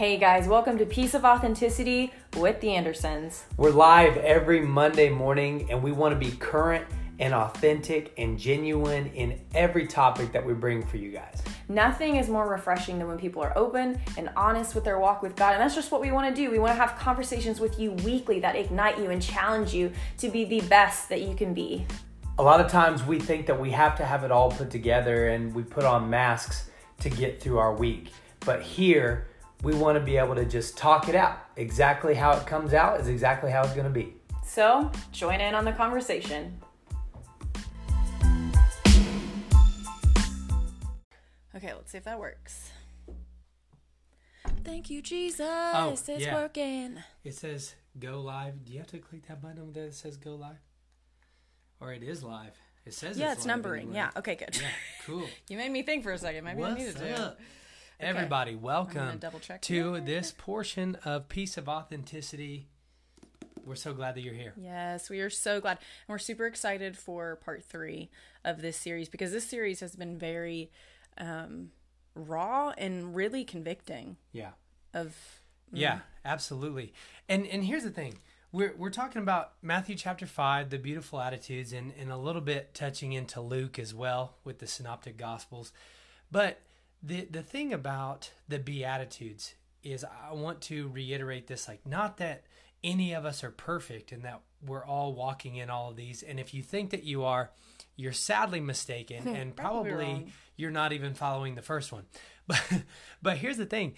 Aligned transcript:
Hey 0.00 0.16
guys, 0.16 0.48
welcome 0.48 0.78
to 0.78 0.86
Piece 0.86 1.12
of 1.12 1.26
Authenticity 1.26 2.10
with 2.38 2.58
the 2.62 2.70
Andersons. 2.70 3.44
We're 3.58 3.68
live 3.68 4.16
every 4.16 4.62
Monday 4.62 5.10
morning 5.10 5.70
and 5.70 5.82
we 5.82 5.92
want 5.92 6.18
to 6.18 6.18
be 6.18 6.34
current 6.38 6.86
and 7.18 7.34
authentic 7.34 8.14
and 8.16 8.38
genuine 8.38 9.08
in 9.08 9.38
every 9.54 9.86
topic 9.86 10.32
that 10.32 10.42
we 10.42 10.54
bring 10.54 10.86
for 10.86 10.96
you 10.96 11.10
guys. 11.10 11.42
Nothing 11.68 12.16
is 12.16 12.30
more 12.30 12.48
refreshing 12.48 12.98
than 12.98 13.08
when 13.08 13.18
people 13.18 13.42
are 13.42 13.52
open 13.58 14.00
and 14.16 14.30
honest 14.36 14.74
with 14.74 14.84
their 14.84 14.98
walk 14.98 15.20
with 15.20 15.36
God. 15.36 15.52
And 15.52 15.60
that's 15.60 15.74
just 15.74 15.92
what 15.92 16.00
we 16.00 16.12
want 16.12 16.34
to 16.34 16.42
do. 16.42 16.50
We 16.50 16.58
want 16.58 16.70
to 16.70 16.80
have 16.80 16.98
conversations 16.98 17.60
with 17.60 17.78
you 17.78 17.92
weekly 17.92 18.40
that 18.40 18.56
ignite 18.56 18.96
you 18.96 19.10
and 19.10 19.20
challenge 19.20 19.74
you 19.74 19.92
to 20.16 20.30
be 20.30 20.46
the 20.46 20.62
best 20.62 21.10
that 21.10 21.20
you 21.20 21.34
can 21.34 21.52
be. 21.52 21.84
A 22.38 22.42
lot 22.42 22.58
of 22.58 22.70
times 22.70 23.04
we 23.04 23.20
think 23.20 23.44
that 23.48 23.60
we 23.60 23.70
have 23.72 23.98
to 23.98 24.06
have 24.06 24.24
it 24.24 24.30
all 24.30 24.50
put 24.50 24.70
together 24.70 25.28
and 25.28 25.54
we 25.54 25.62
put 25.62 25.84
on 25.84 26.08
masks 26.08 26.70
to 27.00 27.10
get 27.10 27.42
through 27.42 27.58
our 27.58 27.74
week. 27.74 28.12
But 28.46 28.62
here, 28.62 29.26
we 29.62 29.74
want 29.74 29.98
to 29.98 30.04
be 30.04 30.16
able 30.16 30.34
to 30.34 30.44
just 30.44 30.76
talk 30.76 31.08
it 31.08 31.14
out. 31.14 31.38
Exactly 31.56 32.14
how 32.14 32.32
it 32.32 32.46
comes 32.46 32.72
out 32.72 33.00
is 33.00 33.08
exactly 33.08 33.50
how 33.50 33.62
it's 33.62 33.74
going 33.74 33.84
to 33.84 33.90
be. 33.90 34.14
So, 34.44 34.90
join 35.12 35.40
in 35.40 35.54
on 35.54 35.64
the 35.64 35.72
conversation. 35.72 36.58
Okay, 41.54 41.74
let's 41.74 41.92
see 41.92 41.98
if 41.98 42.04
that 42.04 42.18
works. 42.18 42.70
Thank 44.64 44.88
you, 44.90 44.98
oh, 44.98 45.02
Jesus. 45.02 45.40
Oh, 45.48 45.90
it's 45.92 46.08
yeah. 46.08 46.34
working. 46.34 46.96
It 47.24 47.34
says 47.34 47.74
go 47.98 48.20
live. 48.20 48.64
Do 48.64 48.72
you 48.72 48.78
have 48.78 48.88
to 48.88 48.98
click 48.98 49.26
that 49.28 49.42
button 49.42 49.58
over 49.58 49.72
there 49.72 49.86
that 49.86 49.94
says 49.94 50.16
go 50.16 50.34
live? 50.36 50.60
Or 51.80 51.92
it 51.92 52.02
is 52.02 52.22
live. 52.22 52.56
It 52.86 52.94
says 52.94 53.18
Yeah, 53.18 53.26
it's, 53.32 53.40
it's 53.40 53.46
live 53.46 53.56
numbering. 53.56 53.82
anyway. 53.82 53.96
Yeah, 53.96 54.10
okay, 54.16 54.36
good. 54.36 54.56
Yeah, 54.60 54.68
cool. 55.06 55.26
You 55.48 55.56
made 55.56 55.70
me 55.70 55.82
think 55.82 56.02
for 56.02 56.12
a 56.12 56.18
second. 56.18 56.44
Maybe 56.44 56.62
I 56.62 56.74
need 56.74 56.78
needed 56.78 56.96
to. 56.96 57.22
up? 57.22 57.40
Everybody, 58.00 58.54
welcome 58.54 59.20
to 59.60 60.00
this 60.00 60.32
portion 60.36 60.96
of 61.04 61.28
Piece 61.28 61.58
of 61.58 61.68
Authenticity. 61.68 62.66
We're 63.66 63.74
so 63.74 63.92
glad 63.92 64.14
that 64.14 64.22
you're 64.22 64.32
here. 64.32 64.54
Yes, 64.56 65.10
we 65.10 65.20
are 65.20 65.28
so 65.28 65.60
glad. 65.60 65.72
And 65.72 66.14
we're 66.14 66.18
super 66.18 66.46
excited 66.46 66.96
for 66.96 67.36
part 67.36 67.62
three 67.62 68.08
of 68.42 68.62
this 68.62 68.78
series 68.78 69.10
because 69.10 69.32
this 69.32 69.46
series 69.46 69.80
has 69.80 69.94
been 69.96 70.18
very 70.18 70.70
um, 71.18 71.72
raw 72.14 72.72
and 72.78 73.14
really 73.14 73.44
convicting 73.44 74.16
Yeah. 74.32 74.52
of 74.94 75.14
Yeah, 75.70 76.00
absolutely. 76.24 76.94
And 77.28 77.46
and 77.46 77.64
here's 77.64 77.84
the 77.84 77.90
thing. 77.90 78.18
We're 78.50 78.74
we're 78.78 78.88
talking 78.90 79.20
about 79.20 79.52
Matthew 79.60 79.94
chapter 79.94 80.26
5, 80.26 80.70
the 80.70 80.78
beautiful 80.78 81.20
attitudes 81.20 81.74
and 81.74 81.92
and 82.00 82.10
a 82.10 82.16
little 82.16 82.40
bit 82.42 82.72
touching 82.72 83.12
into 83.12 83.42
Luke 83.42 83.78
as 83.78 83.94
well 83.94 84.36
with 84.42 84.58
the 84.58 84.66
synoptic 84.66 85.18
gospels. 85.18 85.70
But 86.32 86.60
the 87.02 87.26
the 87.30 87.42
thing 87.42 87.72
about 87.72 88.32
the 88.48 88.58
beatitudes 88.58 89.54
is 89.82 90.04
I 90.04 90.34
want 90.34 90.60
to 90.62 90.88
reiterate 90.88 91.46
this 91.46 91.68
like 91.68 91.86
not 91.86 92.18
that 92.18 92.44
any 92.82 93.12
of 93.12 93.24
us 93.24 93.44
are 93.44 93.50
perfect 93.50 94.12
and 94.12 94.24
that 94.24 94.40
we're 94.66 94.84
all 94.84 95.14
walking 95.14 95.56
in 95.56 95.70
all 95.70 95.90
of 95.90 95.96
these 95.96 96.22
and 96.22 96.38
if 96.38 96.52
you 96.52 96.62
think 96.62 96.90
that 96.90 97.04
you 97.04 97.24
are 97.24 97.50
you're 97.96 98.12
sadly 98.12 98.60
mistaken 98.60 99.28
and 99.36 99.54
Probably 99.54 100.26
you're 100.56 100.70
not 100.70 100.92
even 100.92 101.14
following 101.14 101.54
the 101.54 101.62
first 101.62 101.92
one. 101.92 102.04
But 102.46 102.82
but 103.22 103.36
here's 103.36 103.58
the 103.58 103.66
thing. 103.66 103.94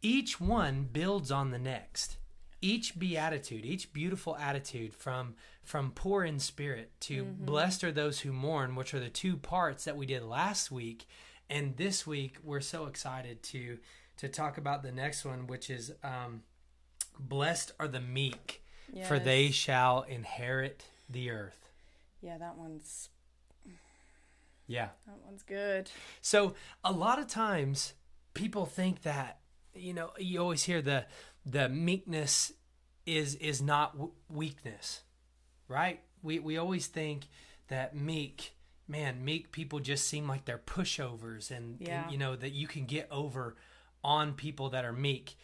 Each 0.00 0.40
one 0.40 0.88
builds 0.92 1.32
on 1.32 1.50
the 1.50 1.58
next. 1.58 2.18
Each 2.60 2.96
beatitude, 2.96 3.64
each 3.64 3.92
beautiful 3.92 4.36
attitude 4.36 4.94
from 4.94 5.34
from 5.64 5.90
poor 5.90 6.22
in 6.22 6.38
spirit 6.38 6.92
to 7.00 7.24
mm-hmm. 7.24 7.44
blessed 7.44 7.82
are 7.82 7.90
those 7.90 8.20
who 8.20 8.32
mourn, 8.32 8.76
which 8.76 8.94
are 8.94 9.00
the 9.00 9.08
two 9.08 9.36
parts 9.36 9.84
that 9.84 9.96
we 9.96 10.06
did 10.06 10.22
last 10.22 10.70
week. 10.70 11.08
And 11.48 11.76
this 11.76 12.06
week 12.06 12.36
we're 12.42 12.60
so 12.60 12.86
excited 12.86 13.42
to 13.44 13.78
to 14.18 14.28
talk 14.28 14.56
about 14.58 14.82
the 14.82 14.92
next 14.92 15.24
one, 15.24 15.46
which 15.46 15.68
is 15.70 15.92
um, 16.02 16.42
blessed 17.18 17.72
are 17.78 17.86
the 17.88 18.00
meek, 18.00 18.62
for 19.06 19.18
they 19.18 19.50
shall 19.50 20.02
inherit 20.02 20.84
the 21.08 21.30
earth. 21.30 21.68
yeah, 22.22 22.38
that 22.38 22.56
one's 22.56 23.10
Yeah. 24.66 24.88
that 25.06 25.18
one's 25.24 25.42
good. 25.42 25.90
So 26.20 26.54
a 26.82 26.90
lot 26.92 27.18
of 27.18 27.26
times 27.28 27.94
people 28.34 28.66
think 28.66 29.02
that 29.02 29.38
you 29.74 29.92
know 29.94 30.10
you 30.18 30.40
always 30.40 30.64
hear 30.64 30.82
the 30.82 31.06
the 31.44 31.68
meekness 31.68 32.52
is 33.04 33.36
is 33.36 33.62
not 33.62 33.92
w- 33.92 34.12
weakness, 34.28 35.02
right? 35.68 36.00
We 36.22 36.38
we 36.40 36.56
always 36.56 36.86
think 36.88 37.26
that 37.68 37.94
meek 37.94 38.55
man 38.88 39.24
meek 39.24 39.50
people 39.52 39.80
just 39.80 40.06
seem 40.06 40.28
like 40.28 40.44
they're 40.44 40.58
pushovers 40.58 41.50
and, 41.50 41.80
and, 41.80 42.10
you 42.10 42.18
know 42.18 42.36
that 42.36 42.52
you 42.52 42.66
can 42.66 42.84
get 42.84 43.08
over 43.10 43.56
on 44.04 44.34
people 44.34 44.70
that 44.70 44.84
are 44.84 44.92
meek. 44.92 45.36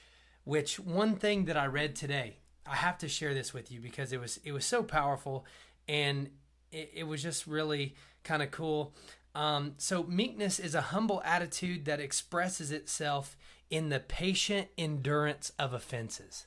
Which 0.45 0.79
one 0.79 1.17
thing 1.17 1.45
that 1.47 1.57
I 1.57 1.67
read 1.67 1.95
today, 1.95 2.39
I 2.67 2.77
have 2.77 2.99
to 2.99 3.09
share 3.09 3.35
this 3.35 3.53
with 3.53 3.71
you 3.71 3.81
because 3.81 4.13
it 4.13 4.21
was 4.21 4.39
it 4.45 4.53
was 4.53 4.65
so 4.65 4.83
powerful 4.83 5.45
and 5.89 6.31
it, 6.71 6.91
it 6.95 7.05
was 7.05 7.23
just 7.23 7.47
really 7.47 7.95
kind 8.25 8.43
of 8.43 8.51
cool. 8.51 8.95
Um, 9.35 9.75
so 9.79 10.05
meekness 10.05 10.59
is 10.59 10.75
a 10.75 10.81
humble 10.81 11.23
attitude 11.25 11.85
that 11.87 12.01
expresses 12.01 12.71
itself 12.71 13.37
in 13.71 13.89
the 13.89 14.01
patient 14.01 14.69
endurance 14.77 15.53
of 15.59 15.73
offenses, 15.73 16.47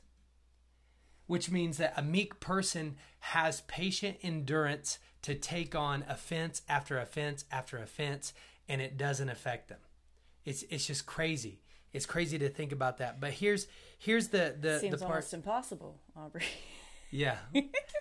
which 1.25 1.49
means 1.49 1.77
that 1.77 1.93
a 1.97 2.03
meek 2.03 2.39
person 2.39 2.95
has 3.19 3.61
patient 3.61 4.17
endurance 4.21 4.99
to 5.25 5.33
take 5.35 5.73
on 5.75 6.03
offense 6.07 6.61
after 6.69 6.99
offense 6.99 7.45
after 7.51 7.77
offense, 7.79 8.31
and 8.69 8.79
it 8.81 8.95
doesn't 8.97 9.29
affect 9.29 9.69
them. 9.69 9.79
It's 10.45 10.63
it's 10.69 10.85
just 10.85 11.05
crazy. 11.07 11.61
It's 11.93 12.05
crazy 12.05 12.37
to 12.39 12.49
think 12.49 12.71
about 12.71 12.97
that. 12.99 13.19
But 13.19 13.31
here's 13.31 13.67
here's 13.97 14.27
the 14.27 14.55
the, 14.59 14.79
Seems 14.79 14.91
the 14.91 14.97
part. 14.99 15.11
almost 15.11 15.33
impossible, 15.33 15.99
Aubrey. 16.15 16.43
Yeah, 17.11 17.37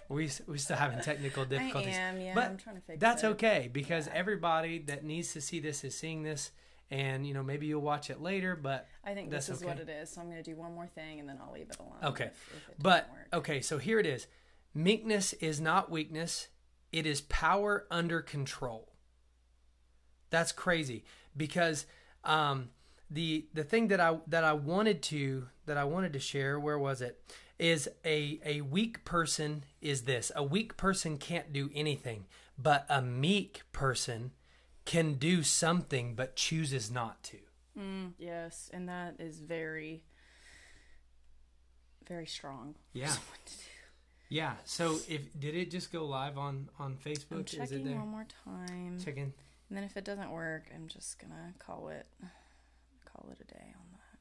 we 0.08 0.28
we 0.48 0.58
still 0.58 0.76
having 0.76 0.98
technical 1.00 1.44
difficulties. 1.54 1.94
I 1.94 1.98
am, 2.00 2.20
yeah, 2.20 2.34
but 2.34 2.44
I'm 2.46 2.56
trying 2.56 2.76
to 2.76 2.82
fix 2.82 2.98
that's 2.98 3.22
it. 3.22 3.28
okay 3.28 3.70
because 3.72 4.08
everybody 4.12 4.78
that 4.86 5.04
needs 5.04 5.34
to 5.34 5.40
see 5.40 5.60
this 5.60 5.84
is 5.84 5.96
seeing 5.96 6.22
this, 6.24 6.50
and 6.90 7.24
you 7.24 7.32
know 7.32 7.42
maybe 7.42 7.66
you'll 7.66 7.82
watch 7.82 8.10
it 8.10 8.20
later. 8.20 8.56
But 8.56 8.88
I 9.04 9.14
think 9.14 9.30
this 9.30 9.48
is 9.48 9.62
what 9.62 9.78
it 9.78 9.88
is. 9.88 10.10
So 10.10 10.20
I'm 10.20 10.30
going 10.30 10.42
to 10.42 10.50
do 10.50 10.56
one 10.56 10.74
more 10.74 10.88
thing 10.88 11.20
and 11.20 11.28
then 11.28 11.38
I'll 11.40 11.52
leave 11.52 11.70
it 11.70 11.76
alone. 11.78 11.98
okay, 12.02 12.24
if- 12.24 12.52
if 12.56 12.68
it 12.70 12.76
but 12.82 13.08
okay, 13.32 13.60
so 13.60 13.78
here 13.78 14.00
it 14.00 14.06
is. 14.06 14.26
Meekness 14.74 15.32
is 15.34 15.60
not 15.60 15.90
weakness; 15.90 16.48
it 16.94 17.06
is 17.06 17.22
power 17.22 17.86
under 17.90 18.22
control. 18.22 18.92
That's 20.30 20.52
crazy 20.52 21.04
because 21.36 21.86
um, 22.22 22.68
the 23.10 23.46
the 23.52 23.64
thing 23.64 23.88
that 23.88 23.98
I 23.98 24.18
that 24.28 24.44
I 24.44 24.52
wanted 24.52 25.02
to 25.04 25.48
that 25.66 25.76
I 25.76 25.82
wanted 25.82 26.12
to 26.12 26.20
share 26.20 26.58
where 26.58 26.78
was 26.78 27.02
it 27.02 27.20
is 27.58 27.88
a 28.04 28.40
a 28.44 28.60
weak 28.60 29.04
person 29.04 29.64
is 29.80 30.02
this 30.02 30.30
a 30.36 30.44
weak 30.44 30.76
person 30.76 31.18
can't 31.18 31.52
do 31.52 31.68
anything 31.74 32.26
but 32.56 32.86
a 32.88 33.02
meek 33.02 33.62
person 33.72 34.30
can 34.84 35.14
do 35.14 35.42
something 35.42 36.14
but 36.14 36.36
chooses 36.36 36.92
not 36.92 37.24
to. 37.24 37.38
Mm, 37.76 38.12
yes, 38.18 38.70
and 38.72 38.88
that 38.88 39.16
is 39.18 39.40
very, 39.40 40.04
very 42.06 42.26
strong. 42.26 42.76
Yeah. 42.92 43.12
Yeah. 44.34 44.54
So 44.64 44.98
if 45.08 45.38
did 45.38 45.54
it 45.54 45.70
just 45.70 45.92
go 45.92 46.04
live 46.06 46.36
on 46.38 46.68
on 46.80 46.96
Facebook? 46.96 47.32
I'm 47.32 47.40
is 47.42 47.54
it 47.54 47.56
checking 47.58 47.84
there? 47.84 47.96
one 47.98 48.08
more 48.08 48.26
time, 48.44 48.98
Checking. 48.98 49.32
and 49.68 49.78
then 49.78 49.84
if 49.84 49.96
it 49.96 50.04
doesn't 50.04 50.28
work, 50.32 50.64
I'm 50.74 50.88
just 50.88 51.20
gonna 51.20 51.54
call 51.60 51.88
it, 51.90 52.08
call 53.04 53.28
it 53.30 53.38
a 53.40 53.44
day 53.44 53.72
on 53.76 53.86
that. 53.92 54.18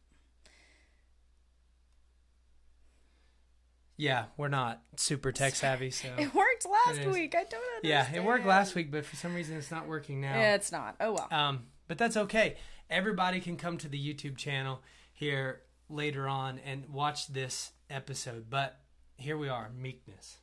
Yeah, 3.98 4.26
we're 4.38 4.50
not 4.50 4.84
super 4.98 5.32
tech 5.32 5.56
savvy, 5.56 5.90
so 5.90 6.10
It 6.20 6.32
worked 6.36 6.68
last 6.68 7.00
It 7.00 7.10
week. 7.10 7.34
I 7.34 7.46
don't 7.46 7.64
understand. 7.78 8.14
yeah, 8.14 8.16
it 8.16 8.24
worked 8.24 8.46
last 8.46 8.76
week, 8.76 8.92
but 8.92 9.08
for 9.08 9.16
some 9.16 9.34
reason 9.34 9.58
it's 9.58 9.72
not 9.72 9.88
working 9.88 10.22
now. 10.22 10.36
Yeah, 10.36 10.54
it's 10.54 10.72
not. 10.72 10.96
Oh 11.00 11.14
well. 11.14 11.28
Um, 11.32 11.64
but 11.88 11.98
that's 11.98 12.18
okay. 12.18 12.58
Everybody 12.88 13.40
can 13.40 13.58
come 13.58 13.80
to 13.80 13.88
the 13.88 13.98
YouTube 13.98 14.38
channel 14.38 14.84
here 15.12 15.62
later 15.90 16.28
on 16.28 16.60
and 16.60 16.88
watch 16.90 17.30
this 17.30 17.72
episode. 17.90 18.52
But 18.52 18.80
here 19.18 19.38
we 19.38 19.50
are, 19.50 19.70
meekness. 19.78 20.38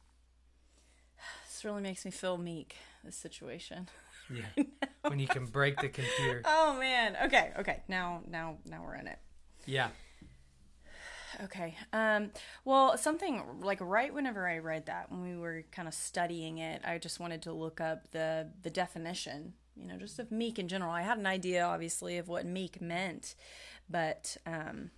This 1.47 1.65
really 1.65 1.83
makes 1.83 2.05
me 2.05 2.11
feel 2.11 2.39
meek. 2.39 2.77
This 3.05 3.17
situation. 3.17 3.89
Yeah, 4.33 4.65
when 5.09 5.19
you 5.19 5.27
can 5.27 5.47
break 5.47 5.81
the 5.81 5.89
computer. 5.89 6.43
Oh 6.47 6.77
man. 6.79 7.17
Okay. 7.25 7.51
Okay. 7.59 7.83
Now, 7.89 8.21
now, 8.31 8.59
now 8.65 8.81
we're 8.85 8.95
in 8.95 9.09
it. 9.09 9.19
Yeah, 9.67 9.89
Okay. 11.45 11.77
Um, 11.93 12.31
well, 12.65 12.99
something 12.99 13.43
like 13.61 13.79
right 13.81 14.13
whenever 14.13 14.49
I 14.49 14.59
read 14.59 14.87
that, 14.87 15.11
when 15.11 15.23
we 15.23 15.37
were 15.37 15.65
kind 15.73 15.89
of 15.89 15.95
studying 15.95 16.59
it, 16.59 16.83
I 16.85 16.99
just 16.99 17.21
wanted 17.21 17.43
to 17.43 17.53
look 17.53 17.81
up 17.81 18.11
the 18.11 18.49
the 18.63 18.71
definition, 18.71 19.55
you 19.77 19.87
know, 19.87 19.97
just 19.97 20.19
of 20.19 20.31
meek 20.31 20.59
in 20.59 20.69
general. 20.69 20.91
I 20.93 21.03
had 21.03 21.19
an 21.19 21.27
idea, 21.27 21.65
obviously, 21.65 22.19
of 22.19 22.29
what 22.29 22.47
meek 22.47 22.81
meant, 22.81 23.35
but 23.89 24.37
um, 24.47 24.91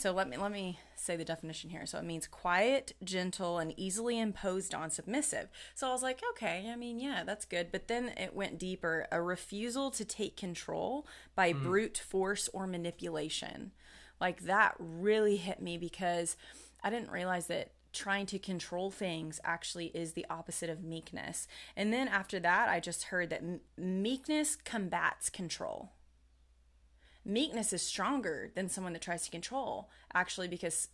so 0.00 0.12
let 0.12 0.28
me 0.28 0.36
let 0.38 0.50
me 0.50 0.78
say 0.96 1.16
the 1.16 1.24
definition 1.24 1.68
here. 1.68 1.84
So 1.84 1.98
it 1.98 2.04
means 2.04 2.26
quiet, 2.26 2.94
gentle, 3.04 3.58
and 3.58 3.74
easily 3.78 4.18
imposed 4.18 4.74
on, 4.74 4.90
submissive. 4.90 5.48
So 5.74 5.88
I 5.88 5.92
was 5.92 6.02
like, 6.02 6.20
okay, 6.30 6.70
I 6.72 6.76
mean, 6.76 6.98
yeah, 6.98 7.22
that's 7.24 7.44
good. 7.44 7.70
But 7.70 7.88
then 7.88 8.12
it 8.16 8.34
went 8.34 8.58
deeper: 8.58 9.06
a 9.12 9.20
refusal 9.20 9.90
to 9.90 10.04
take 10.04 10.36
control 10.36 11.06
by 11.34 11.52
hmm. 11.52 11.62
brute 11.62 11.98
force 11.98 12.48
or 12.52 12.66
manipulation 12.66 13.72
Like 14.20 14.42
that 14.42 14.74
really 14.78 15.36
hit 15.36 15.60
me 15.60 15.76
because 15.76 16.36
I 16.82 16.88
didn't 16.88 17.10
realize 17.10 17.46
that 17.48 17.72
trying 17.92 18.24
to 18.24 18.38
control 18.38 18.90
things 18.90 19.40
actually 19.44 19.86
is 19.86 20.12
the 20.12 20.26
opposite 20.30 20.70
of 20.70 20.82
meekness. 20.82 21.46
And 21.76 21.92
then 21.92 22.08
after 22.08 22.40
that, 22.40 22.68
I 22.68 22.80
just 22.80 23.04
heard 23.04 23.30
that 23.30 23.42
meekness 23.76 24.56
combats 24.56 25.28
control. 25.28 25.90
Meekness 27.24 27.72
is 27.72 27.82
stronger 27.82 28.50
than 28.54 28.68
someone 28.68 28.92
that 28.94 29.02
tries 29.02 29.24
to 29.24 29.30
control, 29.30 29.90
actually, 30.14 30.48
because 30.48 30.88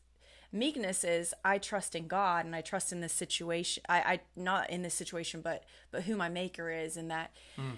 meekness 0.52 1.05
is 1.05 1.34
I 1.44 1.58
trust 1.58 1.94
in 1.94 2.08
God 2.08 2.44
and 2.46 2.55
I 2.55 2.61
trust 2.61 2.93
in 2.93 3.00
this 3.00 3.12
situation. 3.12 3.82
I, 3.88 3.99
I 3.99 4.20
not 4.37 4.70
in 4.70 4.82
this 4.82 4.94
situation, 4.94 5.40
but 5.40 5.64
but 5.90 6.02
who 6.02 6.17
my 6.17 6.28
maker 6.28 6.70
is, 6.70 6.96
and 6.96 7.11
that 7.11 7.32
hmm. 7.56 7.76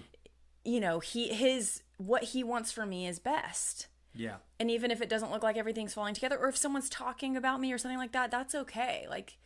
you 0.63 0.79
know 0.79 0.99
he 0.99 1.29
his 1.29 1.83
what 1.97 2.23
he 2.23 2.43
wants 2.43 2.71
for 2.71 2.85
me 2.85 3.07
is 3.07 3.19
best. 3.19 3.87
Yeah. 4.15 4.37
And 4.59 4.71
even 4.71 4.91
if 4.91 5.01
it 5.01 5.09
doesn't 5.09 5.31
look 5.31 5.43
like 5.43 5.57
everything's 5.57 5.93
falling 5.93 6.13
together, 6.13 6.37
or 6.37 6.49
if 6.49 6.57
someone's 6.57 6.89
talking 6.89 7.37
about 7.37 7.61
me 7.61 7.71
or 7.71 7.77
something 7.77 7.97
like 7.97 8.11
that, 8.13 8.31
that's 8.31 8.55
okay. 8.55 9.05
Like, 9.09 9.37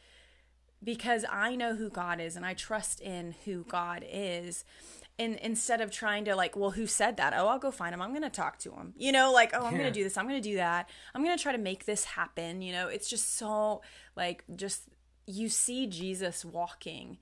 because 0.83 1.25
I 1.29 1.55
know 1.55 1.75
who 1.75 1.89
God 1.89 2.19
is 2.19 2.35
and 2.35 2.45
I 2.45 2.53
trust 2.53 3.01
in 3.01 3.35
who 3.45 3.65
God 3.65 4.05
is. 4.09 4.63
And 5.19 5.35
instead 5.35 5.79
of 5.79 5.91
trying 5.91 6.25
to, 6.25 6.35
like, 6.35 6.55
well, 6.57 6.71
who 6.71 6.87
said 6.87 7.17
that? 7.17 7.33
Oh, 7.35 7.47
I'll 7.47 7.59
go 7.59 7.69
find 7.69 7.93
him. 7.93 8.01
I'm 8.01 8.09
going 8.09 8.23
to 8.23 8.29
talk 8.31 8.57
to 8.59 8.71
him. 8.71 8.93
You 8.97 9.11
know, 9.11 9.31
like, 9.31 9.51
oh, 9.53 9.63
I'm 9.65 9.73
Yeah. 9.73 9.79
going 9.81 9.93
to 9.93 9.99
do 9.99 10.03
this. 10.03 10.17
I'm 10.17 10.27
going 10.27 10.41
to 10.41 10.49
do 10.49 10.55
that. 10.55 10.89
I'm 11.13 11.23
going 11.23 11.37
to 11.37 11.41
try 11.41 11.51
to 11.51 11.57
make 11.59 11.85
this 11.85 12.03
happen. 12.03 12.61
You 12.63 12.71
know, 12.73 12.87
it's 12.87 13.07
just 13.09 13.35
so, 13.37 13.81
like, 14.15 14.43
just 14.55 14.87
you 15.27 15.49
see 15.49 15.85
Jesus 15.87 16.43
walking. 16.43 17.19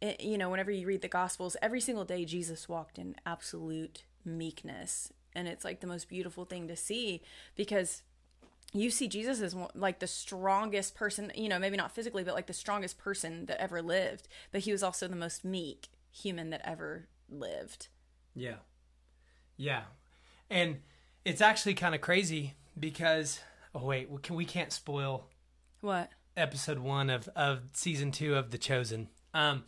It- 0.00 0.20
you 0.20 0.38
know, 0.38 0.50
whenever 0.50 0.70
you 0.70 0.86
read 0.86 1.02
the 1.02 1.08
Gospels, 1.08 1.56
every 1.60 1.80
single 1.80 2.04
day 2.04 2.24
Jesus 2.24 2.68
walked 2.68 2.96
in 2.98 3.16
absolute 3.26 4.04
meekness. 4.24 5.12
And 5.34 5.48
it's 5.48 5.64
like 5.64 5.80
the 5.80 5.86
most 5.86 6.08
beautiful 6.08 6.44
thing 6.44 6.68
to 6.68 6.76
see 6.76 7.22
because 7.56 8.02
you 8.72 8.90
see 8.90 9.08
Jesus 9.08 9.40
as 9.40 9.54
like 9.74 9.98
the 9.98 10.06
strongest 10.06 10.94
person, 10.94 11.32
you 11.34 11.48
know, 11.48 11.58
maybe 11.58 11.76
not 11.76 11.92
physically, 11.92 12.22
but 12.24 12.34
like 12.34 12.46
the 12.46 12.52
strongest 12.52 12.98
person 12.98 13.46
that 13.46 13.60
ever 13.60 13.82
lived. 13.82 14.28
But 14.52 14.62
he 14.62 14.72
was 14.72 14.82
also 14.82 15.08
the 15.08 15.16
most 15.16 15.44
meek 15.44 15.88
human 16.10 16.50
that 16.50 16.60
ever 16.64 17.08
lived. 17.28 17.88
Yeah. 18.34 18.56
Yeah. 19.56 19.82
And 20.48 20.78
it's 21.24 21.40
actually 21.40 21.74
kind 21.74 21.94
of 21.94 22.00
crazy 22.00 22.54
because 22.78 23.40
oh 23.74 23.84
wait, 23.84 24.10
we 24.10 24.20
can 24.20 24.36
we 24.36 24.44
can't 24.44 24.72
spoil 24.72 25.28
What? 25.80 26.10
episode 26.36 26.78
1 26.78 27.10
of 27.10 27.28
of 27.36 27.60
season 27.72 28.10
2 28.10 28.34
of 28.36 28.50
The 28.50 28.58
Chosen. 28.58 29.08
Um 29.34 29.64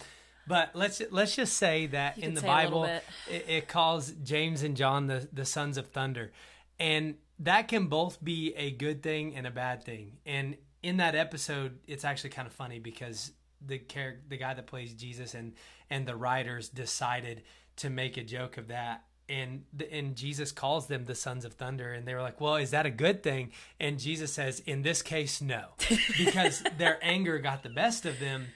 but 0.46 0.70
let's 0.74 1.00
let's 1.10 1.36
just 1.36 1.56
say 1.56 1.86
that 1.86 2.18
You 2.18 2.24
in 2.24 2.34
the 2.34 2.40
say 2.40 2.48
a 2.48 2.64
little 2.64 2.82
Bible 2.82 3.00
it, 3.30 3.44
it 3.48 3.68
calls 3.68 4.10
James 4.10 4.62
and 4.62 4.76
John 4.76 5.06
the 5.06 5.28
the 5.32 5.44
sons 5.44 5.76
of 5.78 5.88
thunder. 5.88 6.32
And 6.80 7.16
that 7.38 7.68
can 7.68 7.86
both 7.86 8.22
be 8.22 8.54
a 8.56 8.70
good 8.70 9.02
thing 9.02 9.36
and 9.36 9.46
a 9.46 9.50
bad 9.50 9.84
thing. 9.84 10.18
And 10.26 10.56
in 10.82 10.96
that 10.96 11.14
episode, 11.14 11.78
it's 11.86 12.04
actually 12.04 12.30
kind 12.30 12.46
of 12.46 12.52
funny 12.52 12.78
because 12.78 13.32
the 13.64 13.78
character, 13.78 14.22
the 14.28 14.36
guy 14.36 14.54
that 14.54 14.66
plays 14.66 14.92
Jesus 14.94 15.34
and 15.34 15.52
and 15.92 16.06
the 16.06 16.16
writers 16.16 16.68
decided 16.68 17.42
to 17.76 17.90
make 17.90 18.16
a 18.16 18.24
joke 18.24 18.56
of 18.58 18.68
that. 18.68 19.04
And 19.28 19.64
the, 19.72 19.90
and 19.94 20.16
Jesus 20.16 20.50
calls 20.52 20.88
them 20.88 21.04
the 21.04 21.14
sons 21.14 21.44
of 21.44 21.52
thunder, 21.54 21.92
and 21.92 22.06
they 22.06 22.14
were 22.14 22.22
like, 22.22 22.40
"Well, 22.40 22.56
is 22.56 22.70
that 22.72 22.86
a 22.86 22.90
good 22.90 23.22
thing?" 23.22 23.52
And 23.78 23.98
Jesus 23.98 24.32
says, 24.32 24.60
"In 24.60 24.82
this 24.82 25.00
case, 25.02 25.40
no, 25.40 25.62
because 26.18 26.62
their 26.76 26.98
anger 27.02 27.38
got 27.38 27.62
the 27.62 27.68
best 27.70 28.04
of 28.04 28.18
them 28.18 28.46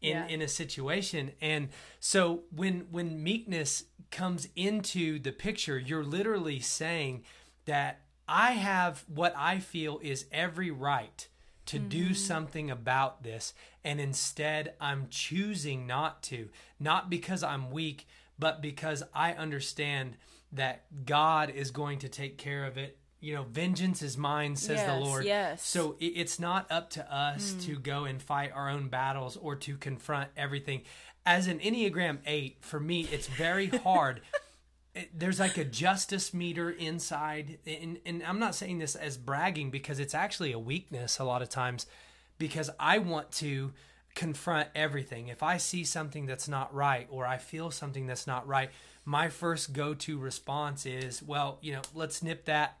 in 0.00 0.10
Yeah. 0.16 0.26
in 0.26 0.42
a 0.42 0.48
situation." 0.48 1.32
And 1.40 1.68
so 2.00 2.42
when 2.50 2.86
when 2.90 3.22
meekness 3.22 3.84
comes 4.10 4.48
into 4.56 5.18
the 5.18 5.32
picture, 5.32 5.78
you're 5.78 6.04
literally 6.04 6.60
saying 6.60 7.24
that 7.66 8.00
I 8.28 8.52
have 8.52 9.04
what 9.08 9.32
I 9.36 9.60
feel 9.60 10.00
is 10.02 10.26
every 10.32 10.70
right 10.70 11.28
to 11.66 11.78
do 11.78 12.06
mm-hmm. 12.06 12.14
something 12.14 12.70
about 12.70 13.22
this 13.22 13.54
and 13.84 14.00
instead 14.00 14.74
I'm 14.80 15.06
choosing 15.10 15.86
not 15.86 16.22
to. 16.24 16.48
Not 16.80 17.10
because 17.10 17.42
I'm 17.42 17.70
weak 17.70 18.06
but 18.38 18.60
because 18.60 19.02
I 19.14 19.32
understand 19.32 20.16
that 20.52 20.84
God 21.04 21.50
is 21.50 21.70
going 21.70 22.00
to 22.00 22.08
take 22.08 22.38
care 22.38 22.64
of 22.64 22.78
it. 22.78 22.98
You 23.20 23.34
know 23.34 23.44
vengeance 23.44 24.02
is 24.02 24.16
mine 24.16 24.56
says 24.56 24.84
the 24.84 24.96
Lord. 25.04 25.24
yes. 25.24 25.66
so 25.66 25.96
it's 25.98 26.38
not 26.38 26.70
up 26.70 26.90
to 26.90 27.14
us 27.14 27.54
to 27.62 27.76
mm. 27.76 27.82
go 27.82 28.04
and 28.04 28.22
fight 28.22 28.52
our 28.54 28.68
own 28.68 28.88
battles 28.88 29.36
or 29.36 29.56
to 29.56 29.76
confront 29.76 30.30
everything. 30.36 30.82
As 31.24 31.48
an 31.48 31.58
enneagram 31.58 32.18
8 32.26 32.58
for 32.60 32.78
me 32.78 33.08
it's 33.10 33.26
very 33.26 33.68
hard 33.68 34.20
there's 35.14 35.38
like 35.40 35.56
a 35.58 35.64
justice 35.64 36.32
meter 36.32 36.70
inside 36.70 37.58
and, 37.66 37.98
and 38.06 38.22
i'm 38.22 38.38
not 38.38 38.54
saying 38.54 38.78
this 38.78 38.94
as 38.94 39.16
bragging 39.16 39.70
because 39.70 39.98
it's 40.00 40.14
actually 40.14 40.52
a 40.52 40.58
weakness 40.58 41.18
a 41.18 41.24
lot 41.24 41.42
of 41.42 41.48
times 41.48 41.86
because 42.38 42.70
i 42.80 42.98
want 42.98 43.30
to 43.32 43.72
confront 44.14 44.68
everything 44.74 45.28
if 45.28 45.42
i 45.42 45.56
see 45.58 45.84
something 45.84 46.24
that's 46.26 46.48
not 46.48 46.72
right 46.74 47.06
or 47.10 47.26
i 47.26 47.36
feel 47.36 47.70
something 47.70 48.06
that's 48.06 48.26
not 48.26 48.46
right 48.46 48.70
my 49.04 49.28
first 49.28 49.72
go-to 49.72 50.18
response 50.18 50.86
is 50.86 51.22
well 51.22 51.58
you 51.60 51.72
know 51.72 51.82
let's 51.94 52.22
nip 52.22 52.44
that 52.46 52.78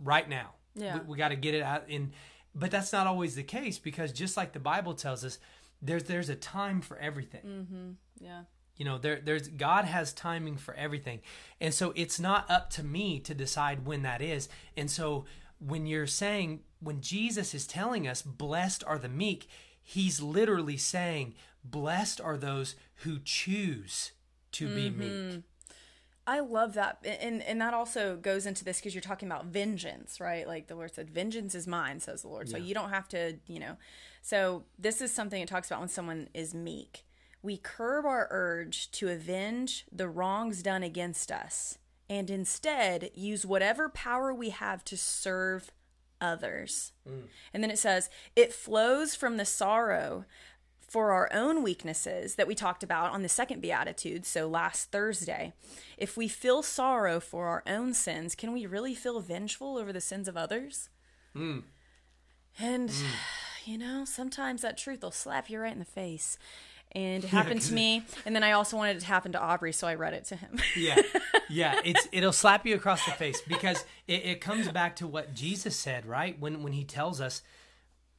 right 0.00 0.28
now 0.28 0.50
Yeah. 0.74 0.98
we, 0.98 1.12
we 1.12 1.16
got 1.16 1.28
to 1.28 1.36
get 1.36 1.54
it 1.54 1.62
out 1.62 1.84
in 1.88 2.12
but 2.54 2.70
that's 2.70 2.92
not 2.92 3.06
always 3.06 3.34
the 3.34 3.42
case 3.42 3.78
because 3.78 4.12
just 4.12 4.36
like 4.36 4.52
the 4.52 4.60
bible 4.60 4.94
tells 4.94 5.24
us 5.24 5.38
there's 5.80 6.04
there's 6.04 6.28
a 6.28 6.36
time 6.36 6.80
for 6.82 6.98
everything 6.98 7.42
mm-hmm. 7.46 7.90
Yeah. 8.20 8.42
You 8.78 8.84
know, 8.84 8.96
there 8.96 9.20
there's 9.22 9.48
God 9.48 9.84
has 9.84 10.12
timing 10.12 10.56
for 10.56 10.72
everything. 10.74 11.20
And 11.60 11.74
so 11.74 11.92
it's 11.96 12.18
not 12.18 12.50
up 12.50 12.70
to 12.70 12.84
me 12.84 13.20
to 13.20 13.34
decide 13.34 13.84
when 13.84 14.02
that 14.02 14.22
is. 14.22 14.48
And 14.76 14.90
so 14.90 15.26
when 15.58 15.86
you're 15.86 16.06
saying 16.06 16.60
when 16.80 17.00
Jesus 17.00 17.54
is 17.54 17.66
telling 17.66 18.06
us 18.06 18.22
blessed 18.22 18.84
are 18.86 18.98
the 18.98 19.08
meek, 19.08 19.48
he's 19.82 20.22
literally 20.22 20.76
saying 20.76 21.34
blessed 21.64 22.20
are 22.20 22.36
those 22.36 22.76
who 23.02 23.18
choose 23.18 24.12
to 24.52 24.72
be 24.72 24.88
mm-hmm. 24.88 25.28
meek. 25.30 25.42
I 26.28 26.40
love 26.40 26.74
that. 26.74 26.98
And 27.04 27.42
and 27.42 27.60
that 27.60 27.74
also 27.74 28.16
goes 28.16 28.46
into 28.46 28.62
this 28.62 28.78
because 28.78 28.94
you're 28.94 29.02
talking 29.02 29.28
about 29.28 29.46
vengeance, 29.46 30.20
right? 30.20 30.46
Like 30.46 30.68
the 30.68 30.76
Lord 30.76 30.94
said, 30.94 31.10
vengeance 31.10 31.54
is 31.54 31.66
mine, 31.66 32.00
says 32.00 32.22
the 32.22 32.28
Lord. 32.28 32.48
So 32.48 32.58
you 32.58 32.74
don't 32.74 32.90
have 32.90 33.08
to, 33.08 33.38
you 33.46 33.58
know. 33.58 33.76
So 34.20 34.64
this 34.78 35.00
is 35.00 35.12
something 35.12 35.40
it 35.40 35.48
talks 35.48 35.68
about 35.68 35.80
when 35.80 35.88
someone 35.88 36.28
is 36.34 36.54
meek. 36.54 37.04
We 37.42 37.56
curb 37.56 38.04
our 38.04 38.26
urge 38.30 38.90
to 38.92 39.08
avenge 39.08 39.86
the 39.92 40.08
wrongs 40.08 40.62
done 40.62 40.82
against 40.82 41.30
us 41.30 41.78
and 42.10 42.30
instead 42.30 43.10
use 43.14 43.44
whatever 43.44 43.88
power 43.88 44.32
we 44.32 44.50
have 44.50 44.84
to 44.84 44.96
serve 44.96 45.70
others. 46.20 46.92
Mm. 47.08 47.24
And 47.52 47.62
then 47.62 47.70
it 47.70 47.78
says, 47.78 48.08
it 48.34 48.52
flows 48.52 49.14
from 49.14 49.36
the 49.36 49.44
sorrow 49.44 50.24
for 50.88 51.12
our 51.12 51.28
own 51.34 51.62
weaknesses 51.62 52.36
that 52.36 52.46
we 52.46 52.54
talked 52.54 52.82
about 52.82 53.12
on 53.12 53.22
the 53.22 53.28
second 53.28 53.60
beatitude, 53.60 54.24
so 54.24 54.48
last 54.48 54.90
Thursday. 54.90 55.52
If 55.98 56.16
we 56.16 56.28
feel 56.28 56.62
sorrow 56.62 57.20
for 57.20 57.46
our 57.46 57.62
own 57.66 57.92
sins, 57.92 58.34
can 58.34 58.52
we 58.52 58.64
really 58.64 58.94
feel 58.94 59.20
vengeful 59.20 59.76
over 59.76 59.92
the 59.92 60.00
sins 60.00 60.28
of 60.28 60.36
others? 60.36 60.88
Hmm. 61.34 61.60
And, 62.58 62.90
hmm. 62.90 63.06
you 63.70 63.76
know, 63.76 64.06
sometimes 64.06 64.62
that 64.62 64.78
truth 64.78 65.02
will 65.02 65.10
slap 65.10 65.50
you 65.50 65.60
right 65.60 65.72
in 65.72 65.78
the 65.78 65.84
face. 65.84 66.38
And 66.92 67.22
it 67.22 67.28
happened 67.28 67.60
to 67.62 67.74
me. 67.74 68.02
And 68.24 68.34
then 68.34 68.42
I 68.42 68.52
also 68.52 68.76
wanted 68.76 68.96
it 68.96 69.00
to 69.00 69.06
happen 69.06 69.32
to 69.32 69.40
Aubrey, 69.40 69.72
so 69.72 69.86
I 69.86 69.94
read 69.94 70.14
it 70.14 70.24
to 70.26 70.36
him. 70.36 70.58
Yeah, 70.76 71.00
yeah. 71.50 71.80
It's 71.84 72.08
it'll 72.12 72.32
slap 72.32 72.64
you 72.64 72.74
across 72.74 73.04
the 73.04 73.10
face 73.12 73.40
because 73.42 73.84
it, 74.06 74.24
it 74.24 74.40
comes 74.40 74.68
back 74.68 74.96
to 74.96 75.06
what 75.06 75.34
Jesus 75.34 75.76
said, 75.76 76.06
right? 76.06 76.38
When 76.40 76.62
when 76.62 76.72
he 76.72 76.84
tells 76.84 77.20
us, 77.20 77.42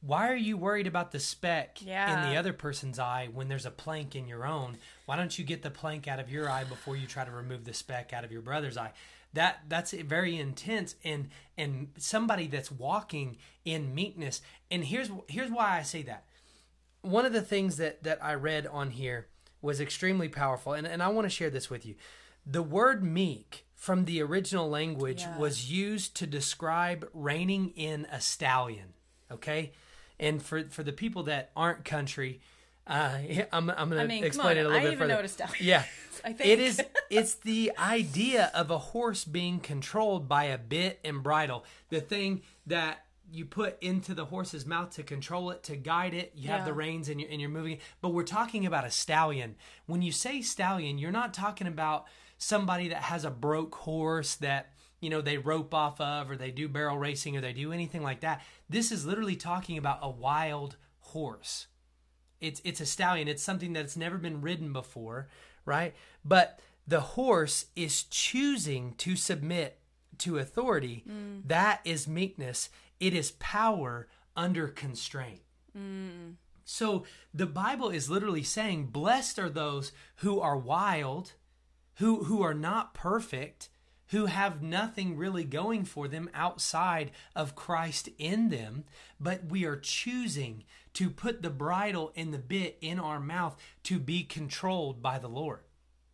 "Why 0.02 0.30
are 0.30 0.36
you 0.36 0.56
worried 0.56 0.86
about 0.86 1.10
the 1.10 1.18
speck 1.20 1.82
in 1.82 2.30
the 2.30 2.36
other 2.36 2.52
person's 2.52 2.98
eye 2.98 3.28
when 3.32 3.48
there's 3.48 3.66
a 3.66 3.70
plank 3.70 4.14
in 4.14 4.28
your 4.28 4.46
own? 4.46 4.76
Why 5.06 5.16
don't 5.16 5.36
you 5.38 5.44
get 5.44 5.62
the 5.62 5.70
plank 5.70 6.06
out 6.06 6.20
of 6.20 6.30
your 6.30 6.48
eye 6.50 6.64
before 6.64 6.96
you 6.96 7.06
try 7.06 7.24
to 7.24 7.30
remove 7.30 7.64
the 7.64 7.74
speck 7.74 8.12
out 8.12 8.24
of 8.24 8.30
your 8.32 8.42
brother's 8.42 8.76
eye?" 8.76 8.92
That 9.32 9.60
that's 9.68 9.92
very 9.92 10.36
intense 10.38 10.96
and 11.04 11.28
and 11.56 11.88
somebody 11.98 12.46
that's 12.46 12.70
walking 12.70 13.36
in 13.64 13.94
meekness. 13.94 14.42
And 14.70 14.84
here's 14.84 15.10
here's 15.28 15.50
why 15.50 15.78
I 15.78 15.82
say 15.82 16.02
that 16.02 16.24
one 17.02 17.24
of 17.26 17.32
the 17.32 17.42
things 17.42 17.76
that 17.78 18.02
that 18.04 18.22
I 18.22 18.34
read 18.34 18.66
on 18.66 18.90
here 18.90 19.26
was 19.62 19.80
extremely 19.80 20.28
powerful, 20.28 20.72
and, 20.72 20.86
and 20.86 21.02
I 21.02 21.08
want 21.08 21.26
to 21.26 21.30
share 21.30 21.50
this 21.50 21.68
with 21.70 21.84
you. 21.84 21.94
The 22.46 22.62
word 22.62 23.02
meek 23.04 23.66
from 23.74 24.04
the 24.06 24.22
original 24.22 24.68
language 24.68 25.22
Yeah. 25.22 25.38
was 25.38 25.70
used 25.70 26.16
to 26.16 26.26
describe 26.26 27.08
reining 27.12 27.70
in 27.76 28.06
a 28.10 28.20
stallion. 28.20 28.94
Okay, 29.30 29.72
and 30.18 30.42
for 30.42 30.64
for 30.64 30.82
the 30.82 30.92
people 30.92 31.22
that 31.24 31.50
aren't 31.56 31.84
country, 31.84 32.40
uh, 32.86 33.18
I'm 33.52 33.70
I'm 33.70 33.88
going 33.90 34.02
to 34.02 34.08
mean, 34.08 34.20
come 34.22 34.26
explain 34.26 34.56
it 34.56 34.60
a 34.60 34.68
little 34.68 34.76
I 34.78 34.80
bit 34.80 34.86
even 34.88 34.98
further. 34.98 35.08
know 35.08 35.16
what 35.16 35.24
a 35.24 35.28
stallion 35.28 35.56
Yeah, 35.60 35.84
I 36.24 36.32
think. 36.32 36.58
is. 36.60 36.82
It's 37.10 37.34
the 37.34 37.72
idea 37.78 38.50
of 38.54 38.70
a 38.70 38.78
horse 38.78 39.24
being 39.24 39.60
controlled 39.60 40.28
by 40.28 40.44
a 40.44 40.58
bit 40.58 41.00
and 41.04 41.22
bridle. 41.22 41.64
The 41.90 42.00
thing 42.00 42.42
that 42.66 43.04
you 43.32 43.44
put 43.44 43.82
into 43.82 44.14
the 44.14 44.26
horse's 44.26 44.66
mouth 44.66 44.90
to 44.90 45.02
control 45.02 45.50
it, 45.50 45.62
to 45.64 45.76
guide 45.76 46.14
it. 46.14 46.32
You 46.34 46.48
have 46.48 46.64
the 46.64 46.72
reins 46.72 47.08
and 47.08 47.20
you're, 47.20 47.30
and 47.30 47.40
you're 47.40 47.50
moving. 47.50 47.74
it. 47.74 47.80
But 48.00 48.10
we're 48.10 48.24
talking 48.24 48.66
about 48.66 48.86
a 48.86 48.90
stallion. 48.90 49.56
When 49.86 50.02
you 50.02 50.12
say 50.12 50.42
stallion, 50.42 50.98
you're 50.98 51.10
not 51.10 51.34
talking 51.34 51.66
about 51.66 52.06
somebody 52.38 52.88
that 52.88 53.02
has 53.02 53.24
a 53.24 53.30
broke 53.30 53.74
horse 53.74 54.34
that 54.36 54.72
you 55.00 55.10
know 55.10 55.20
they 55.20 55.38
rope 55.38 55.74
off 55.74 56.00
of 56.00 56.30
or 56.30 56.36
they 56.36 56.50
do 56.50 56.68
barrel 56.68 56.98
racing 56.98 57.36
or 57.36 57.40
they 57.40 57.52
do 57.52 57.72
anything 57.72 58.02
like 58.02 58.20
that 58.20 58.42
this 58.68 58.90
is 58.90 59.04
literally 59.04 59.36
talking 59.36 59.76
about 59.76 59.98
a 60.00 60.08
wild 60.08 60.76
horse 61.00 61.66
it's 62.40 62.62
it's 62.64 62.80
a 62.80 62.86
stallion 62.86 63.28
it's 63.28 63.42
something 63.42 63.74
that's 63.74 63.96
never 63.96 64.16
been 64.16 64.40
ridden 64.40 64.72
before 64.72 65.28
right 65.66 65.94
but 66.24 66.60
the 66.86 67.00
horse 67.00 67.66
is 67.76 68.04
choosing 68.04 68.94
to 68.94 69.16
submit 69.16 69.79
to 70.20 70.38
authority 70.38 71.04
mm. 71.08 71.42
that 71.46 71.80
is 71.84 72.06
meekness 72.06 72.70
it 72.98 73.14
is 73.14 73.32
power 73.32 74.08
under 74.36 74.68
constraint 74.68 75.40
mm. 75.76 76.34
so 76.64 77.04
the 77.34 77.46
bible 77.46 77.90
is 77.90 78.08
literally 78.08 78.42
saying 78.42 78.86
blessed 78.86 79.38
are 79.38 79.50
those 79.50 79.92
who 80.16 80.40
are 80.40 80.56
wild 80.56 81.32
who 81.96 82.24
who 82.24 82.42
are 82.42 82.54
not 82.54 82.94
perfect 82.94 83.68
who 84.10 84.26
have 84.26 84.62
nothing 84.62 85.16
really 85.16 85.44
going 85.44 85.84
for 85.84 86.08
them 86.08 86.28
outside 86.34 87.12
of 87.36 87.54
Christ 87.54 88.08
in 88.18 88.48
them, 88.48 88.84
but 89.20 89.44
we 89.46 89.64
are 89.64 89.76
choosing 89.76 90.64
to 90.94 91.10
put 91.10 91.42
the 91.42 91.50
bridle 91.50 92.12
and 92.16 92.34
the 92.34 92.38
bit 92.38 92.76
in 92.80 92.98
our 92.98 93.20
mouth 93.20 93.56
to 93.84 94.00
be 94.00 94.24
controlled 94.24 95.00
by 95.00 95.18
the 95.18 95.28
Lord. 95.28 95.60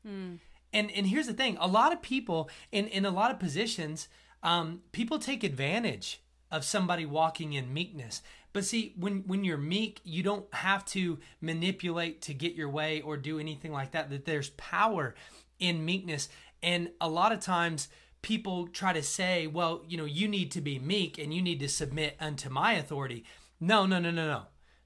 Mm. 0.07 0.39
And 0.73 0.91
and 0.91 1.07
here's 1.07 1.27
the 1.27 1.35
thing: 1.35 1.57
a 1.61 1.69
lot 1.69 1.93
of 1.93 2.03
people 2.03 2.51
in 2.73 2.87
in 2.89 3.05
a 3.05 3.11
lot 3.11 3.31
of 3.31 3.39
positions, 3.39 4.09
um, 4.43 4.83
people 4.93 5.19
take 5.19 5.45
advantage 5.45 6.21
of 6.51 6.65
somebody 6.65 7.05
walking 7.05 7.53
in 7.53 7.73
meekness. 7.73 8.23
But 8.53 8.65
see, 8.65 8.95
when 8.99 9.25
when 9.27 9.45
you're 9.45 9.59
meek, 9.59 10.01
you 10.05 10.23
don't 10.23 10.53
have 10.55 10.85
to 10.87 11.19
manipulate 11.41 12.23
to 12.23 12.35
get 12.35 12.55
your 12.55 12.69
way 12.69 13.01
or 13.01 13.17
do 13.17 13.39
anything 13.39 13.73
like 13.73 13.93
that. 13.93 14.11
That 14.11 14.25
there's 14.25 14.51
power 14.51 15.15
in 15.59 15.85
meekness, 15.85 16.29
and 16.63 16.91
a 17.01 17.09
lot 17.09 17.33
of 17.33 17.41
times 17.41 17.89
people 18.23 18.67
try 18.67 18.93
to 18.93 19.03
say, 19.03 19.47
well, 19.47 19.85
you 19.87 19.97
know, 19.97 20.05
you 20.05 20.27
need 20.27 20.51
to 20.51 20.61
be 20.61 20.81
meek 20.81 21.17
and 21.17 21.33
you 21.33 21.41
need 21.41 21.61
to 21.61 21.69
submit 21.69 22.17
unto 22.19 22.51
my 22.51 22.73
authority. 22.73 23.25
No, 23.61 23.87
no, 23.87 24.01
no, 24.01 24.11
no, 24.11 24.27
no. 24.27 24.43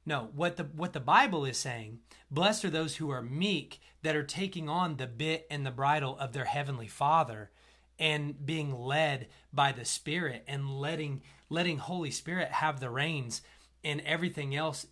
No, 0.06 0.30
what 0.34 0.56
the 0.56 0.64
what 0.64 0.92
the 0.92 1.00
Bible 1.00 1.44
is 1.44 1.58
saying, 1.58 1.98
blessed 2.30 2.64
are 2.64 2.70
those 2.70 2.96
who 2.96 3.10
are 3.10 3.22
meek 3.22 3.80
that 4.02 4.16
are 4.16 4.22
taking 4.22 4.68
on 4.68 4.96
the 4.96 5.06
bit 5.06 5.46
and 5.50 5.64
the 5.64 5.70
bridle 5.70 6.18
of 6.18 6.32
their 6.32 6.46
heavenly 6.46 6.88
Father 6.88 7.50
and 7.98 8.44
being 8.44 8.74
led 8.74 9.28
by 9.52 9.72
the 9.72 9.84
Spirit 9.84 10.42
and 10.48 10.70
letting 10.70 11.22
letting 11.50 11.78
Holy 11.78 12.10
Spirit 12.10 12.50
have 12.50 12.80
the 12.80 12.90
reins 12.90 13.42
and 13.84 14.00
everything 14.02 14.56
else 14.56 14.86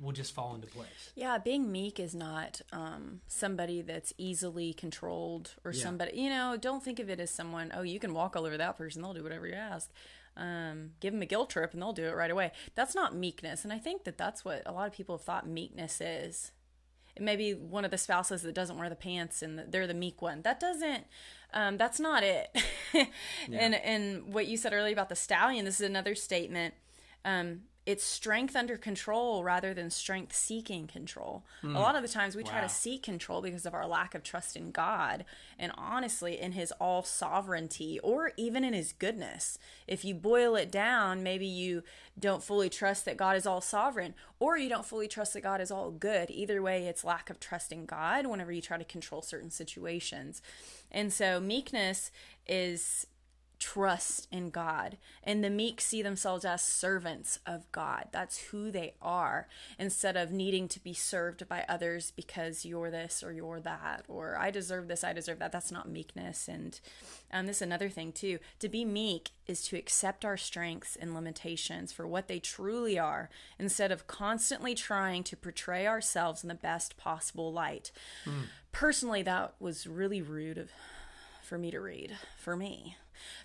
will 0.00 0.12
just 0.12 0.32
fall 0.32 0.54
into 0.54 0.66
place. 0.68 1.10
Yeah, 1.14 1.38
being 1.38 1.72
meek 1.72 1.98
is 1.98 2.14
not 2.14 2.60
um, 2.72 3.20
somebody 3.26 3.82
that's 3.82 4.12
easily 4.16 4.72
controlled 4.72 5.54
or 5.64 5.72
yeah. 5.72 5.82
somebody, 5.82 6.20
you 6.20 6.30
know, 6.30 6.56
don't 6.56 6.84
think 6.84 7.00
of 7.00 7.10
it 7.10 7.18
as 7.18 7.30
someone, 7.30 7.72
oh, 7.74 7.82
you 7.82 7.98
can 7.98 8.14
walk 8.14 8.36
all 8.36 8.46
over 8.46 8.56
that 8.56 8.76
person, 8.76 9.02
they'll 9.02 9.14
do 9.14 9.22
whatever 9.22 9.46
you 9.46 9.54
ask. 9.54 9.90
Um, 10.38 10.92
give 11.00 11.12
them 11.12 11.20
a 11.20 11.26
guilt 11.26 11.50
trip 11.50 11.72
and 11.72 11.82
they'll 11.82 11.92
do 11.92 12.06
it 12.06 12.14
right 12.14 12.30
away. 12.30 12.52
That's 12.76 12.94
not 12.94 13.14
meekness. 13.14 13.64
And 13.64 13.72
I 13.72 13.78
think 13.78 14.04
that 14.04 14.16
that's 14.16 14.44
what 14.44 14.62
a 14.64 14.72
lot 14.72 14.86
of 14.86 14.92
people 14.92 15.16
have 15.16 15.24
thought 15.24 15.48
meekness 15.48 16.00
is. 16.00 16.52
It 17.16 17.22
may 17.22 17.34
be 17.34 17.52
one 17.52 17.84
of 17.84 17.90
the 17.90 17.98
spouses 17.98 18.42
that 18.42 18.54
doesn't 18.54 18.78
wear 18.78 18.88
the 18.88 18.94
pants 18.94 19.42
and 19.42 19.58
they're 19.58 19.88
the 19.88 19.94
meek 19.94 20.22
one. 20.22 20.42
That 20.42 20.60
doesn't, 20.60 21.04
um, 21.52 21.76
that's 21.76 21.98
not 21.98 22.22
it. 22.22 22.56
yeah. 22.94 23.06
And, 23.50 23.74
and 23.74 24.32
what 24.32 24.46
you 24.46 24.56
said 24.56 24.72
earlier 24.72 24.92
about 24.92 25.08
the 25.08 25.16
stallion, 25.16 25.64
this 25.64 25.80
is 25.80 25.86
another 25.86 26.14
statement. 26.14 26.74
Um, 27.24 27.62
it's 27.88 28.04
strength 28.04 28.54
under 28.54 28.76
control 28.76 29.42
rather 29.42 29.72
than 29.72 29.88
strength 29.88 30.36
seeking 30.36 30.86
control. 30.86 31.42
Mm. 31.62 31.74
A 31.74 31.78
lot 31.78 31.96
of 31.96 32.02
the 32.02 32.08
times 32.08 32.36
we 32.36 32.42
wow. 32.42 32.50
try 32.50 32.60
to 32.60 32.68
seek 32.68 33.02
control 33.02 33.40
because 33.40 33.64
of 33.64 33.72
our 33.72 33.86
lack 33.86 34.14
of 34.14 34.22
trust 34.22 34.56
in 34.56 34.72
God 34.72 35.24
and 35.58 35.72
honestly 35.74 36.38
in 36.38 36.52
his 36.52 36.70
all 36.72 37.02
sovereignty 37.02 37.98
or 38.00 38.32
even 38.36 38.62
in 38.62 38.74
his 38.74 38.92
goodness. 38.92 39.58
If 39.86 40.04
you 40.04 40.14
boil 40.14 40.54
it 40.54 40.70
down, 40.70 41.22
maybe 41.22 41.46
you 41.46 41.82
don't 42.20 42.42
fully 42.42 42.68
trust 42.68 43.06
that 43.06 43.16
God 43.16 43.38
is 43.38 43.46
all 43.46 43.62
sovereign 43.62 44.12
or 44.38 44.58
you 44.58 44.68
don't 44.68 44.84
fully 44.84 45.08
trust 45.08 45.32
that 45.32 45.42
God 45.42 45.62
is 45.62 45.70
all 45.70 45.90
good. 45.90 46.30
Either 46.30 46.60
way, 46.60 46.88
it's 46.88 47.04
lack 47.04 47.30
of 47.30 47.40
trust 47.40 47.72
in 47.72 47.86
God 47.86 48.26
whenever 48.26 48.52
you 48.52 48.60
try 48.60 48.76
to 48.76 48.84
control 48.84 49.22
certain 49.22 49.50
situations. 49.50 50.42
And 50.92 51.10
so 51.10 51.40
meekness 51.40 52.10
is 52.46 53.06
trust 53.58 54.28
in 54.30 54.50
God. 54.50 54.96
And 55.22 55.42
the 55.42 55.50
meek 55.50 55.80
see 55.80 56.02
themselves 56.02 56.44
as 56.44 56.62
servants 56.62 57.38
of 57.46 57.70
God. 57.72 58.06
That's 58.12 58.38
who 58.38 58.70
they 58.70 58.94
are 59.02 59.48
instead 59.78 60.16
of 60.16 60.30
needing 60.30 60.68
to 60.68 60.80
be 60.80 60.92
served 60.92 61.48
by 61.48 61.64
others 61.68 62.12
because 62.14 62.64
you're 62.64 62.90
this 62.90 63.22
or 63.22 63.32
you're 63.32 63.60
that 63.60 64.04
or 64.08 64.38
I 64.38 64.50
deserve 64.50 64.88
this, 64.88 65.04
I 65.04 65.12
deserve 65.12 65.38
that. 65.40 65.52
That's 65.52 65.72
not 65.72 65.88
meekness. 65.88 66.48
And 66.48 66.78
um, 67.32 67.46
this 67.46 67.56
is 67.56 67.62
another 67.62 67.88
thing 67.88 68.12
too. 68.12 68.38
To 68.60 68.68
be 68.68 68.84
meek 68.84 69.30
is 69.46 69.64
to 69.68 69.76
accept 69.76 70.24
our 70.24 70.36
strengths 70.36 70.96
and 70.96 71.14
limitations 71.14 71.92
for 71.92 72.06
what 72.06 72.28
they 72.28 72.38
truly 72.38 72.98
are 72.98 73.28
instead 73.58 73.90
of 73.90 74.06
constantly 74.06 74.74
trying 74.74 75.24
to 75.24 75.36
portray 75.36 75.86
ourselves 75.86 76.42
in 76.42 76.48
the 76.48 76.54
best 76.54 76.96
possible 76.96 77.52
light. 77.52 77.90
Mm. 78.24 78.44
Personally, 78.70 79.22
that 79.22 79.54
was 79.58 79.86
really 79.86 80.22
rude 80.22 80.58
of, 80.58 80.70
for 81.42 81.58
me 81.58 81.70
to 81.70 81.80
read, 81.80 82.16
for 82.36 82.54
me 82.54 82.96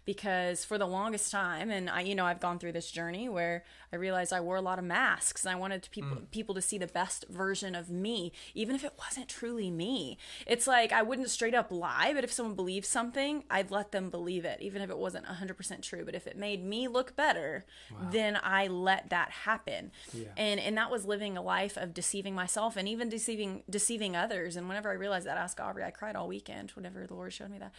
because 0.05 0.65
for 0.65 0.77
the 0.77 0.85
longest 0.85 1.31
time 1.31 1.69
and 1.69 1.89
I 1.89 2.01
you 2.01 2.15
know 2.15 2.25
I've 2.25 2.39
gone 2.39 2.59
through 2.59 2.73
this 2.73 2.91
journey 2.91 3.29
where 3.29 3.63
I 3.91 3.95
realized 3.95 4.33
I 4.33 4.41
wore 4.41 4.55
a 4.55 4.61
lot 4.61 4.79
of 4.79 4.85
masks 4.85 5.45
and 5.45 5.53
I 5.53 5.59
wanted 5.59 5.83
to 5.83 5.89
people 5.89 6.17
mm. 6.17 6.31
people 6.31 6.55
to 6.55 6.61
see 6.61 6.77
the 6.77 6.87
best 6.87 7.25
version 7.29 7.75
of 7.75 7.89
me 7.89 8.31
even 8.53 8.75
if 8.75 8.83
it 8.83 8.93
wasn't 8.97 9.29
truly 9.29 9.69
me. 9.69 10.17
It's 10.45 10.67
like 10.67 10.91
I 10.91 11.01
wouldn't 11.01 11.29
straight 11.29 11.53
up 11.53 11.71
lie, 11.71 12.11
but 12.13 12.23
if 12.23 12.31
someone 12.31 12.55
believes 12.55 12.87
something, 12.87 13.43
I'd 13.49 13.71
let 13.71 13.91
them 13.91 14.09
believe 14.09 14.45
it 14.45 14.59
even 14.61 14.81
if 14.81 14.89
it 14.89 14.97
wasn't 14.97 15.25
100% 15.25 15.81
true, 15.81 16.05
but 16.05 16.15
if 16.15 16.27
it 16.27 16.37
made 16.37 16.63
me 16.63 16.87
look 16.87 17.15
better, 17.15 17.65
wow. 17.91 18.09
then 18.11 18.39
I 18.41 18.67
let 18.67 19.09
that 19.09 19.31
happen. 19.31 19.91
Yeah. 20.13 20.27
And 20.37 20.59
and 20.59 20.77
that 20.77 20.91
was 20.91 21.05
living 21.05 21.37
a 21.37 21.41
life 21.41 21.77
of 21.77 21.93
deceiving 21.93 22.35
myself 22.35 22.77
and 22.77 22.87
even 22.87 23.09
deceiving 23.09 23.63
deceiving 23.69 24.15
others 24.15 24.55
and 24.55 24.67
whenever 24.67 24.89
I 24.89 24.93
realized 24.93 25.25
that 25.27 25.37
I 25.37 25.41
asked 25.41 25.59
Aubrey, 25.59 25.83
I 25.83 25.91
cried 25.91 26.15
all 26.15 26.27
weekend 26.27 26.71
whenever 26.71 27.05
the 27.05 27.13
Lord 27.13 27.33
showed 27.33 27.49
me 27.49 27.59
that. 27.59 27.73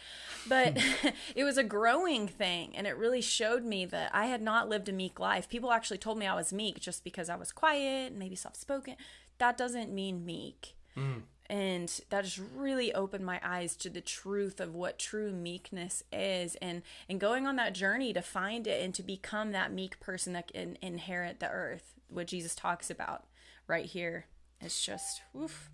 But 0.47 0.77
it 1.35 1.43
was 1.43 1.57
a 1.57 1.63
growing 1.85 2.27
thing 2.27 2.75
and 2.75 2.87
it 2.87 2.97
really 2.97 3.21
showed 3.21 3.63
me 3.63 3.85
that 3.85 4.09
I 4.11 4.25
had 4.25 4.41
not 4.41 4.67
lived 4.67 4.89
a 4.89 4.91
meek 4.91 5.19
life. 5.19 5.47
People 5.47 5.71
actually 5.71 5.99
told 5.99 6.17
me 6.17 6.25
I 6.25 6.33
was 6.33 6.51
meek 6.51 6.79
just 6.79 7.03
because 7.03 7.29
I 7.29 7.35
was 7.35 7.51
quiet 7.51 8.09
and 8.09 8.17
maybe 8.17 8.35
soft 8.35 8.57
spoken. 8.57 8.95
That 9.37 9.55
doesn't 9.55 9.93
mean 9.93 10.25
meek. 10.25 10.73
Mm. 10.97 11.21
And 11.47 12.01
that 12.09 12.23
just 12.23 12.41
really 12.55 12.91
opened 12.91 13.23
my 13.23 13.39
eyes 13.43 13.75
to 13.75 13.91
the 13.91 14.01
truth 14.01 14.59
of 14.59 14.73
what 14.73 14.97
true 14.97 15.31
meekness 15.31 16.01
is 16.11 16.55
and 16.55 16.81
and 17.07 17.19
going 17.19 17.45
on 17.45 17.55
that 17.57 17.75
journey 17.75 18.13
to 18.13 18.21
find 18.23 18.65
it 18.65 18.83
and 18.83 18.91
to 18.95 19.03
become 19.03 19.51
that 19.51 19.71
meek 19.71 19.99
person 19.99 20.33
that 20.33 20.51
can 20.51 20.79
inherit 20.81 21.39
the 21.39 21.51
earth, 21.51 21.93
what 22.09 22.25
Jesus 22.25 22.55
talks 22.55 22.89
about 22.89 23.25
right 23.67 23.85
here. 23.85 24.25
It's 24.59 24.83
just 24.83 25.21
oof. 25.39 25.69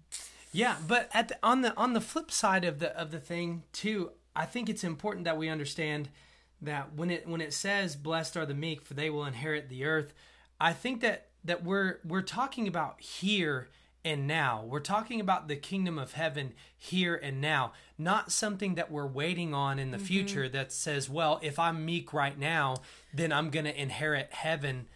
Yeah, 0.51 0.75
but 0.86 1.10
at 1.13 1.30
the, 1.30 1.38
on 1.41 1.62
the 1.62 1.74
on 1.77 1.94
the 1.94 2.01
flip 2.01 2.32
side 2.32 2.65
of 2.65 2.80
the 2.80 2.89
of 3.00 3.12
the 3.12 3.20
thing 3.20 3.63
too, 3.72 4.12
I 4.35 4.45
think 4.45 4.69
it's 4.69 4.83
important 4.83 5.25
that 5.25 5.38
we 5.38 5.50
understand 5.50 6.09
that 6.61 6.93
when 6.93 7.09
it 7.09 7.27
when 7.27 7.41
it 7.41 7.53
says 7.53 7.95
blessed 7.95 8.38
are 8.38 8.45
the 8.45 8.53
meek 8.53 8.81
for 8.81 8.93
they 8.93 9.09
will 9.09 9.25
inherit 9.25 9.69
the 9.69 9.85
earth, 9.85 10.13
I 10.59 10.73
think 10.73 11.01
that 11.01 11.27
that 11.43 11.63
we're 11.63 12.00
we're 12.05 12.21
talking 12.21 12.67
about 12.67 13.01
here 13.01 13.69
and 14.03 14.27
now. 14.27 14.63
We're 14.65 14.79
talking 14.79 15.19
about 15.19 15.47
the 15.47 15.55
kingdom 15.55 16.00
of 16.00 16.13
heaven 16.13 16.53
here 16.77 17.15
and 17.15 17.39
now, 17.39 17.73
not 17.97 18.31
something 18.31 18.75
that 18.75 18.91
we're 18.91 19.07
waiting 19.07 19.53
on 19.53 19.79
in 19.79 19.91
the 19.91 19.97
mm-hmm. 19.97 20.05
future 20.05 20.50
that 20.50 20.71
says, 20.71 21.09
well, 21.09 21.39
if 21.43 21.59
I'm 21.59 21.85
meek 21.85 22.13
right 22.13 22.38
now, 22.38 22.77
then 23.13 23.31
I'm 23.31 23.50
going 23.50 23.65
to 23.65 23.79
inherit 23.79 24.31
heaven 24.31 24.88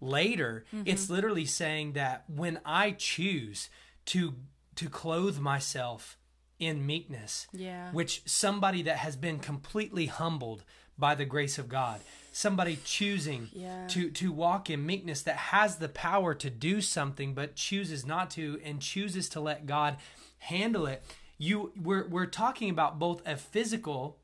later. 0.00 0.64
Mm-hmm. 0.74 0.84
It's 0.86 1.08
literally 1.08 1.44
saying 1.44 1.92
that 1.92 2.24
when 2.28 2.60
I 2.64 2.92
choose 2.92 3.70
to 4.06 4.34
to 4.76 4.88
clothe 4.88 5.38
myself 5.38 6.17
in 6.58 6.84
meekness. 6.84 7.46
Yeah. 7.52 7.90
Which 7.92 8.22
somebody 8.26 8.82
that 8.82 8.98
has 8.98 9.16
been 9.16 9.38
completely 9.38 10.06
humbled 10.06 10.64
by 10.98 11.14
the 11.14 11.24
grace 11.24 11.58
of 11.58 11.68
God, 11.68 12.00
somebody 12.32 12.78
choosing 12.84 13.48
yeah. 13.52 13.86
to 13.88 14.10
to 14.10 14.32
walk 14.32 14.68
in 14.68 14.84
meekness 14.84 15.22
that 15.22 15.36
has 15.36 15.76
the 15.76 15.88
power 15.88 16.34
to 16.34 16.50
do 16.50 16.80
something 16.80 17.34
but 17.34 17.54
chooses 17.54 18.04
not 18.04 18.30
to 18.32 18.60
and 18.64 18.80
chooses 18.80 19.28
to 19.30 19.40
let 19.40 19.66
God 19.66 19.96
handle 20.38 20.86
it. 20.86 21.02
You 21.38 21.72
we're 21.80 22.06
we're 22.08 22.26
talking 22.26 22.68
about 22.70 22.98
both 22.98 23.26
a 23.26 23.36
physical 23.36 24.18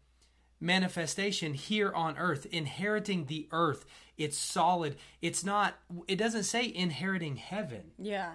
manifestation 0.61 1.55
here 1.55 1.93
on 1.93 2.19
earth, 2.19 2.47
inheriting 2.51 3.27
the 3.27 3.47
earth. 3.53 3.85
It's 4.17 4.37
solid. 4.37 4.97
It's 5.23 5.45
not 5.45 5.75
it 6.09 6.17
doesn't 6.17 6.45
say 6.45 6.73
inheriting 6.75 7.37
heaven. 7.37 7.93
Yeah. 7.99 8.33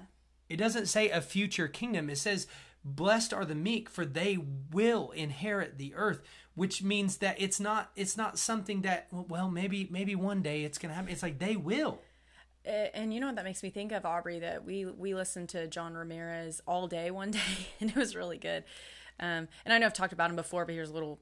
It 0.48 0.58
doesn't 0.58 0.88
say 0.88 1.10
a 1.10 1.22
future 1.22 1.68
kingdom. 1.68 2.10
It 2.10 2.18
says 2.18 2.48
blessed 2.96 3.34
are 3.34 3.46
the 3.46 3.55
meek 3.55 3.89
for 3.89 4.05
they 4.05 4.38
will 4.72 5.12
inherit 5.12 5.77
the 5.77 5.93
earth 5.96 6.22
which 6.60 6.84
means 6.84 7.17
that 7.17 7.39
it's 7.39 7.58
not 7.58 7.89
it's 7.96 8.17
not 8.17 8.38
something 8.38 8.81
that 8.81 9.08
well 9.12 9.50
maybe 9.50 9.88
maybe 9.89 10.13
one 10.13 10.41
day 10.41 10.63
it's 10.65 10.77
gonna 10.77 10.93
happen. 10.93 11.10
It's 11.10 11.24
like 11.24 11.39
they 11.39 11.55
will. 11.55 12.00
And 12.65 13.13
you 13.13 13.22
know 13.22 13.27
what 13.27 13.38
that 13.38 13.46
makes 13.46 13.63
me 13.63 13.69
think 13.69 13.93
of 13.93 14.05
aubrey 14.05 14.39
that 14.39 14.65
we 14.65 14.86
we 14.86 15.15
listened 15.15 15.48
to 15.50 15.67
john 15.67 15.93
ramirez 15.93 16.62
all 16.67 16.88
day 16.88 17.12
one 17.12 17.31
day 17.31 17.39
and 17.79 17.89
it 17.89 17.96
was 17.96 18.13
really 18.13 18.38
good. 18.38 18.65
Um, 19.22 19.48
and 19.63 19.74
i 19.74 19.77
know 19.77 19.86
i've 19.86 19.93
talked 19.93 20.12
about 20.12 20.29
him 20.29 20.36
before 20.36 20.65
but 20.65 20.75
here's 20.75 20.89
a 20.89 20.93
little 20.93 21.19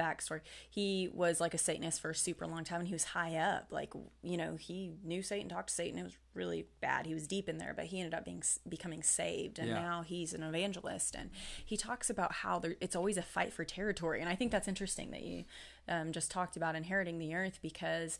backstory. 0.00 0.40
He 0.70 1.08
was 1.12 1.40
like 1.40 1.52
a 1.54 1.58
Satanist 1.58 2.00
for 2.00 2.10
a 2.10 2.14
super 2.14 2.46
long 2.46 2.64
time 2.64 2.80
and 2.80 2.88
he 2.88 2.94
was 2.94 3.04
high 3.04 3.36
up. 3.36 3.66
Like, 3.70 3.92
you 4.22 4.36
know, 4.36 4.56
he 4.56 4.92
knew 5.04 5.22
Satan, 5.22 5.48
talked 5.48 5.68
to 5.68 5.74
Satan. 5.74 5.98
It 5.98 6.04
was 6.04 6.16
really 6.34 6.66
bad. 6.80 7.06
He 7.06 7.14
was 7.14 7.26
deep 7.26 7.48
in 7.48 7.58
there, 7.58 7.74
but 7.74 7.86
he 7.86 7.98
ended 8.00 8.14
up 8.14 8.24
being 8.24 8.42
becoming 8.68 9.02
saved 9.02 9.58
and 9.58 9.68
Yeah. 9.68 9.74
now 9.80 10.02
he's 10.02 10.32
an 10.32 10.42
evangelist 10.42 11.14
and 11.14 11.30
he 11.64 11.76
talks 11.76 12.08
about 12.08 12.32
how 12.32 12.58
there, 12.58 12.76
it's 12.80 12.96
always 12.96 13.16
a 13.16 13.22
fight 13.22 13.52
for 13.52 13.64
territory. 13.64 14.20
And 14.20 14.28
I 14.28 14.34
think 14.36 14.50
that's 14.52 14.68
interesting 14.68 15.10
that 15.10 15.22
you 15.22 15.44
um, 15.88 16.12
just 16.12 16.30
talked 16.30 16.56
about 16.56 16.74
inheriting 16.76 17.18
the 17.18 17.34
earth 17.34 17.58
because 17.62 18.18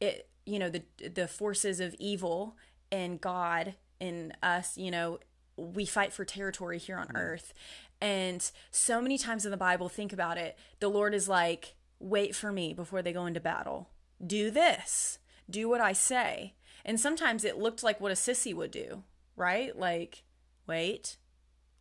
it, 0.00 0.28
you 0.46 0.58
know, 0.58 0.70
the 0.70 0.82
the 1.08 1.26
forces 1.28 1.80
of 1.80 1.94
evil 1.98 2.56
and 2.92 3.20
God 3.20 3.74
and 4.00 4.36
us, 4.42 4.78
you 4.78 4.90
know, 4.90 5.18
we 5.56 5.84
fight 5.86 6.12
for 6.12 6.24
territory 6.24 6.78
here 6.78 6.96
on 6.96 7.08
earth. 7.16 7.52
And 8.00 8.48
so 8.70 9.00
many 9.00 9.18
times 9.18 9.44
in 9.44 9.50
the 9.50 9.56
Bible, 9.56 9.88
think 9.88 10.12
about 10.12 10.38
it, 10.38 10.56
the 10.80 10.88
Lord 10.88 11.14
is 11.14 11.28
like, 11.28 11.74
wait 11.98 12.34
for 12.34 12.52
me 12.52 12.72
before 12.72 13.02
they 13.02 13.12
go 13.12 13.26
into 13.26 13.40
battle. 13.40 13.90
Do 14.24 14.50
this. 14.50 15.18
Do 15.50 15.68
what 15.68 15.80
I 15.80 15.92
say. 15.92 16.54
And 16.84 17.00
sometimes 17.00 17.44
it 17.44 17.58
looked 17.58 17.82
like 17.82 18.00
what 18.00 18.12
a 18.12 18.14
sissy 18.14 18.54
would 18.54 18.70
do, 18.70 19.02
right? 19.36 19.76
Like, 19.76 20.22
wait, 20.66 21.16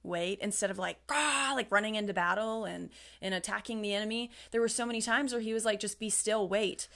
wait, 0.03 0.39
instead 0.39 0.71
of 0.71 0.79
like, 0.79 0.97
ah, 1.09 1.53
like 1.55 1.71
running 1.71 1.95
into 1.95 2.13
battle 2.13 2.65
and, 2.65 2.89
and 3.21 3.33
attacking 3.33 3.81
the 3.81 3.93
enemy. 3.93 4.31
There 4.51 4.61
were 4.61 4.67
so 4.67 4.85
many 4.85 5.01
times 5.01 5.33
where 5.33 5.41
he 5.41 5.53
was 5.53 5.65
like, 5.65 5.79
just 5.79 5.99
be 5.99 6.09
still, 6.09 6.47
wait. 6.47 6.87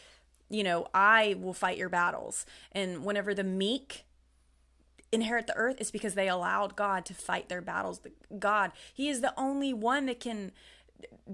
You 0.49 0.63
know, 0.63 0.87
I 0.93 1.35
will 1.39 1.53
fight 1.53 1.77
your 1.77 1.89
battles. 1.89 2.45
And 2.71 3.05
whenever 3.05 3.33
the 3.33 3.43
meek 3.43 4.05
inherit 5.11 5.47
the 5.47 5.55
earth 5.55 5.79
is 5.79 5.91
because 5.91 6.15
they 6.15 6.27
allowed 6.27 6.75
God 6.75 7.05
to 7.05 7.13
fight 7.13 7.49
their 7.49 7.61
battles. 7.61 8.01
God, 8.39 8.71
He 8.93 9.09
is 9.09 9.21
the 9.21 9.33
only 9.37 9.73
one 9.73 10.05
that 10.05 10.19
can 10.19 10.51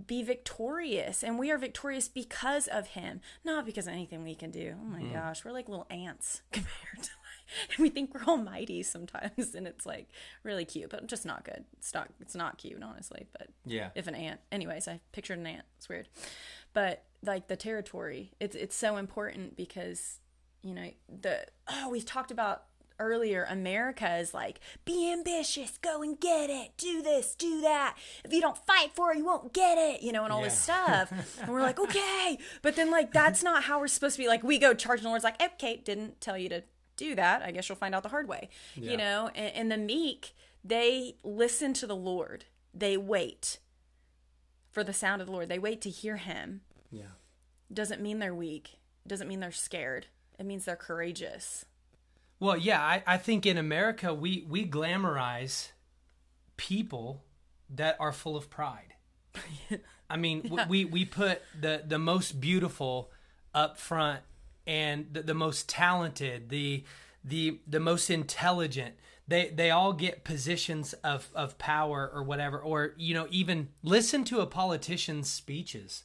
be 0.06 0.24
victorious, 0.24 1.24
and 1.24 1.38
we 1.38 1.52
are 1.52 1.58
victorious 1.58 2.08
because 2.08 2.68
of 2.68 2.88
Him, 2.90 3.22
not 3.44 3.66
because 3.66 3.88
of 3.88 3.94
anything 3.94 4.24
we 4.24 4.36
can 4.36 4.52
do. 4.52 4.76
Oh 4.80 4.86
my 4.86 5.02
mm. 5.02 5.14
gosh, 5.14 5.44
we're 5.44 5.52
like 5.52 5.70
little 5.70 5.88
ants 5.90 6.42
compared 6.52 7.04
to. 7.04 7.10
Like, 7.10 7.70
And 7.70 7.80
we 7.80 7.90
think 7.90 8.14
we're 8.14 8.26
almighty 8.26 8.84
sometimes, 8.84 9.56
and 9.56 9.68
it's 9.68 9.86
like 9.86 10.10
really 10.44 10.66
cute, 10.66 10.90
but 10.90 11.08
just 11.08 11.26
not 11.26 11.46
good. 11.46 11.64
It's 11.78 11.94
not. 11.94 12.10
It's 12.20 12.36
not 12.36 12.58
cute, 12.58 12.82
honestly. 12.84 13.28
But 13.32 13.50
Yeah. 13.66 13.90
if 13.96 14.08
an 14.08 14.16
ant, 14.16 14.42
anyways, 14.52 14.88
I 14.88 15.00
pictured 15.12 15.40
an 15.40 15.48
ant. 15.48 15.66
It's 15.78 15.88
weird, 15.88 16.08
but 16.74 17.04
like 17.24 17.48
the 17.48 17.56
territory, 17.56 18.32
it's 18.40 18.56
it's 18.56 18.76
so 18.76 18.98
important 18.98 19.56
because 19.56 20.20
you 20.62 20.74
know 20.74 20.92
the 21.08 21.46
oh 21.68 21.90
we've 21.90 22.06
talked 22.06 22.32
about 22.32 22.66
earlier 23.00 23.46
america 23.50 24.18
is 24.18 24.34
like 24.34 24.60
be 24.86 25.12
ambitious 25.12 25.78
go 25.78 26.02
and 26.02 26.20
get 26.20 26.50
it 26.50 26.72
do 26.78 27.02
this 27.02 27.36
do 27.36 27.62
that. 27.62 27.96
If 28.24 28.34
you 28.34 28.42
don't 28.42 28.58
fight 28.58 28.92
for 28.96 29.12
it 29.12 29.18
you 29.18 29.26
won't 29.26 29.54
get 29.54 29.78
it 29.78 30.02
you 30.02 30.12
know 30.12 30.24
and 30.24 30.34
all 30.34 30.42
this 30.42 30.58
stuff. 30.60 31.12
And 31.42 31.50
we're 31.52 31.62
like 31.62 31.80
okay. 31.80 32.38
But 32.62 32.76
then 32.76 32.90
like 32.92 33.12
that's 33.14 33.44
not 33.44 33.64
how 33.64 33.80
we're 33.80 33.88
supposed 33.88 34.16
to 34.16 34.22
be. 34.24 34.28
Like 34.28 34.44
we 34.44 34.58
go 34.58 34.74
charge 34.74 35.00
and 35.00 35.06
the 35.06 35.10
lord's 35.10 35.24
like 35.24 35.42
eh, 35.42 35.50
okay 35.56 35.82
didn't 35.84 36.20
tell 36.22 36.38
you 36.38 36.50
to 36.50 36.64
do 36.96 37.14
that. 37.16 37.42
I 37.44 37.52
guess 37.52 37.70
you'll 37.70 37.76
find 37.78 37.94
out 37.94 38.04
the 38.04 38.10
hard 38.10 38.28
way 38.28 38.50
Yeah. 38.76 38.92
you 38.92 38.98
know? 38.98 39.30
And, 39.36 39.54
and 39.56 39.72
the 39.72 39.78
meek 39.78 40.34
they 40.64 41.16
listen 41.24 41.74
to 41.74 41.88
the 41.88 41.96
lord. 41.96 42.46
They 42.74 42.98
wait 42.98 43.60
for 44.72 44.84
the 44.84 44.94
sound 44.94 45.22
of 45.22 45.28
the 45.28 45.34
lord. 45.34 45.48
They 45.50 45.60
wait 45.60 45.82
to 45.82 45.90
hear 45.90 46.18
him. 46.18 46.62
Yeah. 46.92 47.14
doesn't 47.72 48.02
mean 48.02 48.20
they're 48.20 48.34
weak. 48.36 48.80
Doesn't 49.06 49.28
mean 49.28 49.40
they're 49.40 49.52
scared. 49.52 50.08
It 50.40 50.46
means 50.46 50.66
they're 50.66 50.76
courageous 50.76 51.66
Well, 52.40 52.58
yeah, 52.58 52.82
I, 52.82 53.04
I 53.08 53.18
think 53.18 53.46
in 53.46 53.58
America 53.58 54.14
we 54.14 54.46
we 54.48 54.66
glamorize 54.68 55.70
people 56.56 57.24
that 57.70 57.98
are 58.00 58.12
full 58.12 58.36
of 58.36 58.50
pride. 58.50 58.94
I 60.10 60.18
mean, 60.18 60.42
w 60.44 60.64
we 60.68 60.86
we 60.86 61.06
put 61.06 61.42
the 61.60 61.84
the 61.86 62.00
most 62.00 62.40
beautiful 62.40 63.12
up 63.54 63.78
front 63.78 64.22
and 64.66 65.08
the, 65.12 65.24
the 65.24 65.34
most 65.34 65.68
talented, 65.68 66.50
the 66.50 66.84
the 67.24 67.60
the 67.68 67.80
most 67.80 68.10
intelligent. 68.10 68.96
They 69.28 69.50
they 69.50 69.72
all 69.72 69.94
get 69.94 70.24
positions 70.24 70.94
of 71.04 71.30
of 71.34 71.58
power 71.58 72.10
or 72.14 72.24
whatever, 72.24 72.60
or 72.60 72.94
you 72.98 73.14
know, 73.14 73.28
even 73.32 73.70
listen 73.84 74.24
to 74.26 74.40
a 74.42 74.46
politician's 74.46 75.30
speeches. 75.30 76.04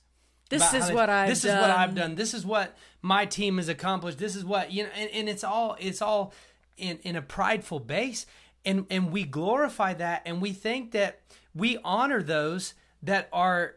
This 0.53 0.75
is 0.75 0.93
what 0.93 1.09
I've 1.11 1.29
this 1.29 1.45
is 1.45 1.53
what 1.53 1.71
I've 1.71 1.95
done. 1.95 2.11
done. 2.11 2.15
This 2.15 2.35
is 2.35 2.45
what 2.45 2.77
my 3.01 3.27
team 3.27 3.57
has 3.57 3.69
accomplished. 3.69 4.19
This 4.19 4.37
is 4.37 4.45
what 4.45 4.73
you 4.73 4.85
know, 4.85 4.91
and, 4.95 5.11
and 5.11 5.29
it's 5.29 5.45
all 5.45 5.77
it's 5.81 6.03
all 6.03 6.33
in 6.77 6.99
in 7.03 7.17
a 7.17 7.23
prideful 7.23 7.81
base, 7.81 8.27
and 8.65 8.87
and 8.91 9.11
we 9.11 9.25
glorify 9.25 9.95
that, 9.95 10.23
and 10.27 10.41
we 10.43 10.53
think 10.53 10.93
that 10.93 11.21
we 11.55 11.79
honor 11.85 12.23
those 12.23 12.75
that 13.03 13.29
are 13.33 13.75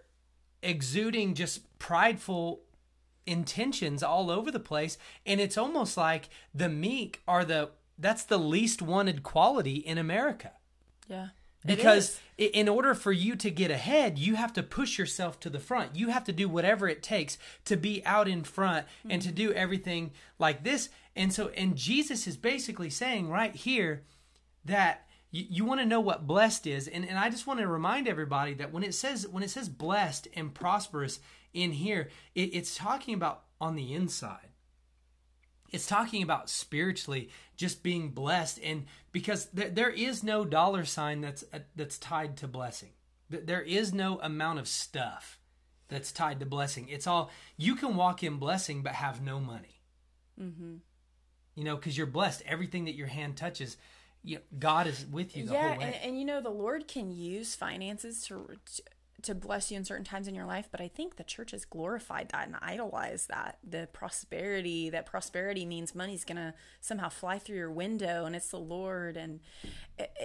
exuding 0.61 1.33
just 1.33 1.77
prideful 1.79 2.61
intentions 3.25 4.03
all 4.03 4.29
over 4.29 4.51
the 4.51 4.59
place, 4.59 4.97
and 5.25 5.39
it's 5.39 5.57
almost 5.57 5.97
like 5.97 6.29
the 6.53 6.69
meek 6.69 7.21
are 7.27 7.45
the 7.45 7.69
that's 7.97 8.23
the 8.23 8.37
least 8.37 8.81
wanted 8.81 9.23
quality 9.23 9.75
in 9.75 9.97
America 9.97 10.51
Yeah. 11.07 11.29
Because 11.65 12.19
in 12.37 12.67
order 12.67 12.93
for 12.93 13.11
you 13.11 13.35
to 13.35 13.49
get 13.49 13.71
ahead 13.71 14.19
you 14.19 14.35
have 14.35 14.53
to 14.53 14.63
push 14.63 14.97
yourself 14.97 15.39
to 15.39 15.49
the 15.49 15.59
front. 15.59 15.95
You 15.95 16.09
have 16.09 16.23
to 16.25 16.33
do 16.33 16.49
whatever 16.49 16.87
it 16.87 17.03
takes 17.03 17.37
to 17.65 17.75
be 17.75 18.05
out 18.05 18.27
in 18.27 18.43
front 18.43 18.85
and 19.09 19.21
to 19.21 19.29
mm-hmm. 19.29 19.35
do 19.35 19.53
everything 19.53 20.11
like 20.37 20.63
this. 20.63 20.89
And 21.15 21.33
so 21.33 21.49
and 21.49 21.75
jesus 21.75 22.27
is 22.27 22.37
basically 22.37 22.89
saying 22.89 23.29
right 23.29 23.55
here 23.55 24.03
that 24.65 25.07
you, 25.31 25.45
you 25.49 25.65
want 25.65 25.79
to 25.79 25.85
know 25.85 25.99
what 25.99 26.27
blessed 26.27 26.67
is. 26.67 26.87
And, 26.87 27.07
and 27.07 27.17
i 27.17 27.29
just 27.29 27.47
want 27.47 27.59
to 27.59 27.67
remind 27.67 28.07
everybody 28.07 28.53
that 28.55 28.71
when 28.71 28.83
it 28.83 28.93
says 28.93 29.27
when 29.27 29.43
it 29.43 29.49
says 29.49 29.69
blessed 29.69 30.27
and 30.35 30.53
prosperous 30.53 31.19
in 31.53 31.71
here 31.71 32.09
it, 32.35 32.53
it's 32.53 32.75
talking 32.75 33.13
about 33.13 33.43
on 33.61 33.75
the 33.75 33.93
inside 33.93 34.49
it's 35.71 35.87
talking 35.87 36.23
about 36.23 36.49
spiritually 36.49 37.29
just 37.57 37.83
being 37.83 38.09
blessed. 38.09 38.59
And 38.63 38.85
because 39.11 39.45
there, 39.47 39.69
there 39.69 39.89
is 39.89 40.23
no 40.23 40.45
dollar 40.45 40.85
sign 40.85 41.21
that's 41.21 41.43
uh, 41.53 41.59
that's 41.75 41.97
tied 41.97 42.37
to 42.37 42.47
blessing. 42.47 42.91
Th- 43.31 43.45
there 43.45 43.61
is 43.61 43.93
no 43.93 44.19
amount 44.21 44.59
of 44.59 44.67
stuff 44.67 45.39
that's 45.87 46.11
tied 46.11 46.39
to 46.39 46.45
blessing. 46.45 46.89
It's 46.89 47.07
all 47.07 47.31
you 47.57 47.75
can 47.75 47.95
walk 47.95 48.23
in 48.23 48.37
blessing 48.37 48.81
but 48.83 48.93
have 48.93 49.21
no 49.21 49.39
money. 49.39 49.81
Mm-hmm. 50.41 50.75
you 51.55 51.63
know 51.63 51.77
because 51.77 51.97
you're 51.97 52.07
blessed. 52.07 52.43
Everything 52.45 52.85
that 52.85 52.95
your 52.95 53.07
hand 53.07 53.37
touches 53.37 53.77
you 54.25 54.39
god 54.57 54.87
is 54.87 55.05
with 55.05 55.37
you 55.37 55.45
the 55.45 55.53
yeah, 55.53 55.69
whole 55.69 55.77
way. 55.77 55.85
and, 55.85 55.95
and 56.03 56.19
you 56.19 56.25
know 56.25 56.41
the 56.41 56.49
Lord 56.49 56.87
can 56.87 57.11
use 57.11 57.55
finances 57.55 58.23
to 58.27 58.45
to 59.25 59.35
bless 59.35 59.71
you 59.71 59.77
in 59.77 59.85
certain 59.85 60.05
times 60.05 60.27
in 60.27 60.35
your 60.35 60.45
life, 60.45 60.67
but 60.71 60.81
I 60.81 60.87
think 60.87 61.15
the 61.15 61.23
church 61.23 61.51
has 61.51 61.65
glorified 61.65 62.29
that 62.29 62.47
and 62.47 62.55
idolized 62.61 63.29
that. 63.29 63.59
The 63.67 63.87
prosperity, 63.91 64.89
that 64.89 65.05
prosperity 65.05 65.65
means 65.65 65.93
money's 65.93 66.23
gonna 66.23 66.53
somehow 66.81 67.09
fly 67.09 67.39
through 67.39 67.57
your 67.57 67.71
window, 67.71 68.25
and 68.25 68.35
it's 68.35 68.49
the 68.49 68.59
Lord, 68.59 69.17
and 69.17 69.41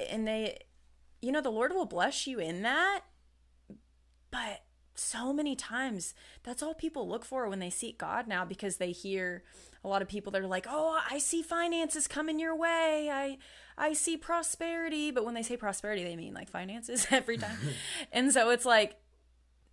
and 0.08 0.26
they, 0.26 0.58
you 1.20 1.32
know, 1.32 1.40
the 1.40 1.50
Lord 1.50 1.72
will 1.72 1.86
bless 1.86 2.26
you 2.26 2.38
in 2.38 2.62
that, 2.62 3.02
but 4.30 4.62
so 4.94 5.32
many 5.32 5.56
times 5.56 6.14
that's 6.42 6.62
all 6.62 6.74
people 6.74 7.08
look 7.08 7.24
for 7.24 7.48
when 7.48 7.58
they 7.58 7.70
seek 7.70 7.96
God 7.96 8.28
now 8.28 8.44
because 8.44 8.76
they 8.76 8.92
hear 8.92 9.42
a 9.82 9.88
lot 9.88 10.02
of 10.02 10.08
people 10.08 10.30
that 10.32 10.42
are 10.42 10.46
like, 10.46 10.66
"Oh, 10.68 11.00
I 11.10 11.18
see 11.18 11.42
finances 11.42 12.06
coming 12.06 12.38
your 12.38 12.54
way. 12.54 13.10
I 13.10 13.38
I 13.80 13.92
see 13.94 14.16
prosperity." 14.16 15.10
But 15.10 15.24
when 15.24 15.34
they 15.34 15.42
say 15.42 15.56
prosperity, 15.56 16.04
they 16.04 16.16
mean 16.16 16.34
like 16.34 16.48
finances 16.48 17.06
every 17.10 17.38
time. 17.38 17.58
and 18.12 18.32
so 18.32 18.50
it's 18.50 18.64
like, 18.64 18.96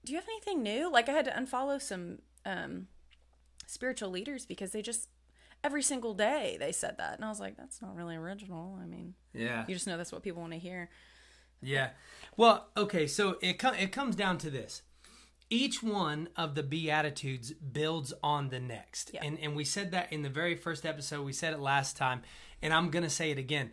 "Do 0.06 0.14
you 0.14 0.18
have 0.18 0.28
anything 0.28 0.64
new?" 0.64 0.92
Like 0.92 1.10
I 1.10 1.12
had 1.12 1.26
to 1.26 1.32
unfollow 1.32 1.82
some 1.82 2.20
um 2.46 2.88
spiritual 3.68 4.10
leaders 4.10 4.46
because 4.46 4.72
they 4.72 4.82
just 4.82 5.10
every 5.64 5.84
single 5.84 6.14
day 6.14 6.58
they 6.60 6.72
said 6.72 6.98
that. 6.98 7.16
And 7.16 7.26
I 7.26 7.30
was 7.30 7.40
like, 7.40 7.58
"That's 7.58 7.82
not 7.82 7.96
really 7.96 8.16
original." 8.16 8.80
I 8.82 8.86
mean, 8.86 9.14
yeah 9.34 9.66
you 9.68 9.76
just 9.76 9.88
know 9.88 9.98
that's 9.98 10.12
what 10.12 10.24
people 10.24 10.42
want 10.42 10.54
to 10.54 10.60
hear. 10.60 10.90
Yeah. 11.62 11.90
Well, 12.36 12.68
okay, 12.78 13.08
so 13.08 13.38
it 13.42 13.54
com- 13.60 13.76
it 13.76 13.92
comes 13.92 14.16
down 14.16 14.38
to 14.40 14.50
this. 14.50 14.84
Each 15.50 15.82
one 15.82 16.30
of 16.36 16.56
the 16.56 16.64
beatitudes 16.64 17.54
builds 17.54 18.14
on 18.22 18.50
the 18.50 18.60
next. 18.60 19.12
Yeah. 19.14 19.24
And 19.24 19.40
and 19.40 19.56
we 19.56 19.64
said 19.64 19.92
that 19.92 20.12
in 20.12 20.22
the 20.22 20.30
very 20.30 20.56
first 20.56 20.86
episode, 20.86 21.26
we 21.26 21.34
said 21.34 21.54
it 21.54 21.60
last 21.60 21.98
time, 21.98 22.22
and 22.62 22.74
I'm 22.74 22.90
going 22.90 23.04
to 23.04 23.10
say 23.10 23.32
it 23.32 23.38
again. 23.38 23.72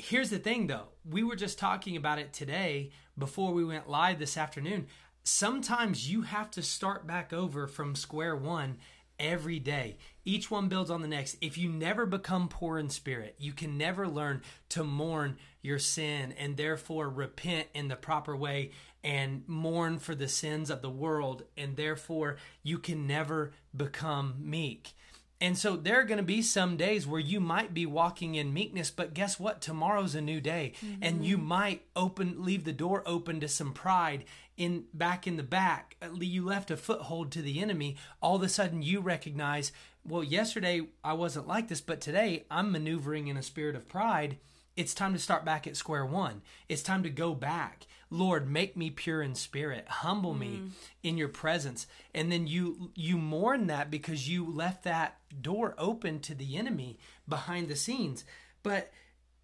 Here's 0.00 0.30
the 0.30 0.38
thing 0.38 0.66
though. 0.66 0.88
We 1.04 1.22
were 1.22 1.36
just 1.36 1.58
talking 1.58 1.94
about 1.94 2.18
it 2.18 2.32
today 2.32 2.90
before 3.18 3.52
we 3.52 3.64
went 3.64 3.90
live 3.90 4.18
this 4.18 4.38
afternoon. 4.38 4.86
Sometimes 5.24 6.10
you 6.10 6.22
have 6.22 6.50
to 6.52 6.62
start 6.62 7.06
back 7.06 7.34
over 7.34 7.66
from 7.66 7.94
square 7.94 8.34
one 8.34 8.78
every 9.18 9.58
day. 9.58 9.98
Each 10.24 10.50
one 10.50 10.68
builds 10.68 10.90
on 10.90 11.02
the 11.02 11.08
next. 11.08 11.36
If 11.42 11.58
you 11.58 11.68
never 11.68 12.06
become 12.06 12.48
poor 12.48 12.78
in 12.78 12.88
spirit, 12.88 13.34
you 13.38 13.52
can 13.52 13.76
never 13.76 14.08
learn 14.08 14.40
to 14.70 14.84
mourn 14.84 15.36
your 15.60 15.78
sin 15.78 16.32
and 16.38 16.56
therefore 16.56 17.10
repent 17.10 17.68
in 17.74 17.88
the 17.88 17.96
proper 17.96 18.34
way 18.34 18.70
and 19.04 19.46
mourn 19.46 19.98
for 19.98 20.14
the 20.14 20.28
sins 20.28 20.70
of 20.70 20.80
the 20.80 20.88
world, 20.88 21.42
and 21.58 21.76
therefore 21.76 22.38
you 22.62 22.78
can 22.78 23.06
never 23.06 23.52
become 23.76 24.36
meek. 24.38 24.94
And 25.40 25.56
so 25.56 25.74
there 25.74 25.98
are 26.00 26.04
going 26.04 26.18
to 26.18 26.22
be 26.22 26.42
some 26.42 26.76
days 26.76 27.06
where 27.06 27.20
you 27.20 27.40
might 27.40 27.72
be 27.72 27.86
walking 27.86 28.34
in 28.34 28.52
meekness, 28.52 28.90
but 28.90 29.14
guess 29.14 29.40
what? 29.40 29.62
Tomorrow's 29.62 30.14
a 30.14 30.20
new 30.20 30.40
day, 30.40 30.74
mm-hmm. 30.84 31.02
and 31.02 31.24
you 31.24 31.38
might 31.38 31.86
open 31.96 32.44
leave 32.44 32.64
the 32.64 32.72
door 32.72 33.02
open 33.06 33.40
to 33.40 33.48
some 33.48 33.72
pride 33.72 34.24
in 34.58 34.84
back 34.92 35.26
in 35.26 35.38
the 35.38 35.42
back. 35.42 35.96
You 36.14 36.44
left 36.44 36.70
a 36.70 36.76
foothold 36.76 37.32
to 37.32 37.42
the 37.42 37.60
enemy. 37.60 37.96
All 38.20 38.36
of 38.36 38.42
a 38.42 38.50
sudden, 38.50 38.82
you 38.82 39.00
recognize, 39.00 39.72
well, 40.06 40.22
yesterday 40.22 40.88
I 41.02 41.14
wasn't 41.14 41.48
like 41.48 41.68
this, 41.68 41.80
but 41.80 42.02
today 42.02 42.44
I'm 42.50 42.70
maneuvering 42.70 43.28
in 43.28 43.38
a 43.38 43.42
spirit 43.42 43.76
of 43.76 43.88
pride. 43.88 44.36
It's 44.76 44.94
time 44.94 45.14
to 45.14 45.18
start 45.18 45.44
back 45.44 45.66
at 45.66 45.76
square 45.76 46.04
one. 46.04 46.42
It's 46.68 46.82
time 46.82 47.02
to 47.02 47.10
go 47.10 47.34
back. 47.34 47.86
Lord, 48.10 48.50
make 48.50 48.76
me 48.76 48.90
pure 48.90 49.22
in 49.22 49.34
spirit. 49.34 49.86
Humble 49.88 50.34
mm. 50.34 50.40
me 50.40 50.62
in 51.02 51.16
your 51.16 51.28
presence. 51.28 51.86
And 52.14 52.30
then 52.30 52.46
you 52.46 52.90
you 52.94 53.16
mourn 53.16 53.68
that 53.68 53.90
because 53.90 54.28
you 54.28 54.50
left 54.50 54.84
that 54.84 55.18
door 55.40 55.74
open 55.78 56.20
to 56.20 56.34
the 56.34 56.56
enemy 56.56 56.98
behind 57.28 57.68
the 57.68 57.76
scenes. 57.76 58.24
But 58.62 58.90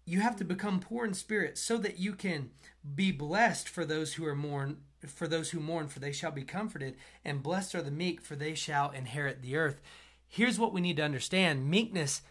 you 0.07 0.21
have 0.21 0.37
to 0.37 0.45
become 0.45 0.79
poor 0.79 1.05
in 1.05 1.13
spirit 1.13 1.57
so 1.57 1.77
that 1.77 1.99
you 1.99 2.13
can 2.13 2.49
be 2.95 3.11
blessed 3.11 3.67
for 3.67 3.85
those 3.85 4.13
who 4.13 4.25
are 4.25 4.35
mourn 4.35 4.77
for 5.05 5.27
those 5.27 5.51
who 5.51 5.59
mourn 5.59 5.87
for 5.87 5.99
they 5.99 6.11
shall 6.11 6.31
be 6.31 6.43
comforted 6.43 6.95
and 7.23 7.43
blessed 7.43 7.75
are 7.75 7.83
the 7.83 7.91
meek 7.91 8.19
for 8.21 8.35
they 8.35 8.55
shall 8.55 8.89
inherit 8.91 9.41
the 9.41 9.55
earth 9.55 9.79
here's 10.27 10.57
what 10.57 10.73
we 10.73 10.81
need 10.81 10.97
to 10.97 11.03
understand 11.03 11.69
meekness 11.69 12.21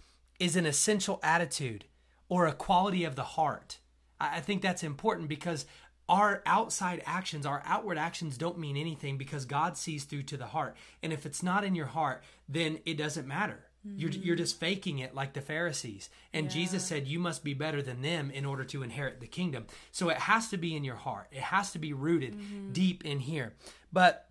is 0.41 0.57
an 0.57 0.67
essential 0.67 1.21
attitude 1.23 1.85
or 2.29 2.47
a 2.47 2.53
quality 2.53 3.05
of 3.05 3.15
the 3.15 3.23
heart 3.23 3.79
i 4.19 4.41
think 4.41 4.63
that's 4.63 4.83
important 4.83 5.29
because 5.29 5.67
our 6.09 6.43
outside 6.47 7.03
actions, 7.05 7.47
our 7.47 7.63
outward 7.67 7.99
actions 7.99 8.39
don't 8.39 8.59
mean 8.59 8.77
anything 8.77 9.19
because 9.19 9.45
God 9.45 9.77
sees 9.77 10.05
through 10.05 10.23
to 10.25 10.37
the 10.37 10.47
heart. 10.47 10.77
And 11.03 11.13
if 11.13 11.27
it's 11.27 11.43
not 11.43 11.65
in 11.65 11.75
your 11.75 11.87
heart, 11.87 12.23
then 12.49 12.79
it 12.85 12.97
doesn't 12.97 13.27
matter. 13.27 13.65
Mm-hmm. 13.87 13.99
You're, 13.99 14.11
you're 14.11 14.37
just 14.37 14.61
faking 14.61 15.01
it 15.01 15.15
like 15.15 15.33
the 15.33 15.41
Pharisees. 15.41 16.09
And 16.33 16.47
yeah. 16.47 16.53
Jesus 16.53 16.85
said, 16.85 17.09
You 17.09 17.19
must 17.19 17.43
be 17.43 17.55
better 17.55 17.83
than 17.83 18.03
them 18.03 18.31
in 18.31 18.45
order 18.45 18.65
to 18.65 18.83
inherit 18.83 19.21
the 19.21 19.27
kingdom. 19.27 19.67
So 19.91 20.09
it 20.09 20.19
has 20.19 20.49
to 20.51 20.57
be 20.57 20.77
in 20.77 20.85
your 20.85 20.97
heart, 20.97 21.29
it 21.33 21.43
has 21.43 21.73
to 21.73 21.79
be 21.79 21.93
rooted 21.93 22.35
mm-hmm. 22.35 22.73
deep 22.73 23.05
in 23.05 23.21
here. 23.21 23.55
But 23.93 24.29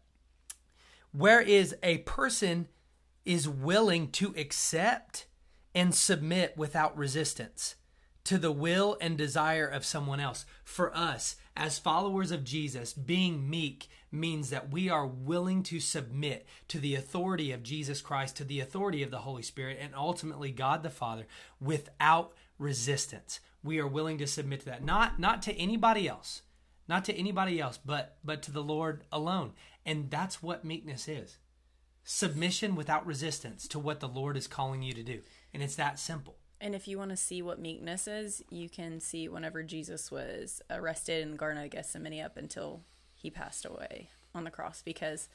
where 1.12 1.42
is 1.42 1.76
a 1.84 2.00
person 2.00 2.68
is 3.26 3.50
willing 3.50 4.12
to 4.12 4.34
accept 4.38 5.26
and 5.74 5.94
submit 5.94 6.56
without 6.56 6.98
resistance 6.98 7.76
to 8.24 8.38
the 8.38 8.52
will 8.52 8.98
and 9.00 9.18
desire 9.18 9.68
of 9.68 9.86
someone 9.86 10.20
else. 10.20 10.46
For 10.64 10.96
us, 10.96 11.36
as 11.56 11.80
followers 11.80 12.32
of 12.32 12.44
Jesus, 12.44 12.94
being 12.94 13.50
meek 13.50 13.88
means 14.12 14.50
that 14.50 14.72
we 14.72 14.90
are 14.90 15.08
willing 15.08 15.64
to 15.64 15.80
submit 15.80 16.46
to 16.68 16.80
the 16.80 16.96
authority 16.96 17.52
of 17.52 17.64
Jesus 17.64 18.02
Christ, 18.02 18.36
to 18.38 18.44
the 18.44 18.60
authority 18.60 19.04
of 19.04 19.12
the 19.12 19.20
Holy 19.20 19.44
Spirit, 19.44 19.78
and 19.80 19.96
ultimately 19.96 20.52
God 20.52 20.84
the 20.84 20.90
Father 20.90 21.28
without 21.62 22.34
resistance. 22.58 23.40
We 23.64 23.80
are 23.80 23.88
willing 23.88 24.18
to 24.18 24.28
submit 24.28 24.62
to 24.62 24.66
that. 24.68 24.84
Not 24.84 25.20
not 25.20 25.42
to 25.44 25.54
anybody 25.54 26.08
else. 26.08 26.42
Not 26.88 27.06
to 27.06 27.16
anybody 27.16 27.60
else, 27.60 27.80
but 27.84 28.18
but 28.24 28.42
to 28.44 28.52
the 28.52 28.64
Lord 28.64 29.04
alone. 29.12 29.54
And 29.86 30.10
that's 30.12 30.44
what 30.44 30.66
meekness 30.66 31.08
is. 31.08 31.38
Submission 32.04 32.76
without 32.76 33.06
resistance 33.06 33.68
to 33.70 33.80
what 33.80 34.00
the 34.00 34.08
Lord 34.08 34.38
is 34.38 34.48
calling 34.48 34.84
you 34.84 34.94
to 34.94 35.04
do. 35.04 35.22
And 35.54 35.64
it's 35.64 35.76
that 35.76 36.00
simple. 36.00 36.38
And 36.66 36.74
if 36.74 36.88
you 36.88 36.98
want 36.98 37.12
to 37.12 37.16
see 37.16 37.44
what 37.44 37.60
meekness 37.60 38.08
is, 38.08 38.42
you 38.50 38.70
can 38.70 39.00
see 39.00 39.30
whenever 39.30 39.62
Jesus 39.62 40.10
was 40.10 40.64
arrested 40.72 41.22
in 41.22 41.30
the 41.30 41.38
Garden 41.38 41.64
of 41.64 41.70
Gethsemane 41.70 42.24
up 42.24 42.38
until 42.38 42.82
he 43.14 43.30
passed 43.30 43.66
away 43.66 44.10
on 44.34 44.46
the 44.46 44.50
cross 44.50 44.82
because 44.82 45.30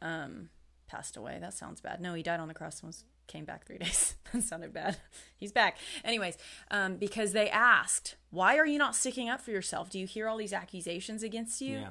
um 0.00 0.48
passed 0.86 1.16
away. 1.16 1.38
That 1.40 1.54
sounds 1.54 1.80
bad. 1.80 2.00
No, 2.00 2.14
he 2.14 2.22
died 2.22 2.38
on 2.38 2.46
the 2.46 2.54
cross 2.54 2.82
and 2.82 2.86
was 2.86 3.02
came 3.26 3.44
back 3.44 3.66
three 3.66 3.78
days. 3.84 4.14
that 4.32 4.44
sounded 4.44 4.72
bad. 4.72 4.96
He's 5.36 5.50
back. 5.50 5.76
Anyways, 6.04 6.38
um, 6.70 6.98
because 6.98 7.32
they 7.32 7.50
asked, 7.50 8.14
Why 8.30 8.56
are 8.56 8.66
you 8.66 8.78
not 8.78 8.94
sticking 8.94 9.28
up 9.28 9.40
for 9.40 9.50
yourself? 9.50 9.90
Do 9.90 9.98
you 9.98 10.06
hear 10.06 10.28
all 10.28 10.36
these 10.36 10.52
accusations 10.52 11.24
against 11.24 11.60
you? 11.60 11.78
Yeah. 11.78 11.90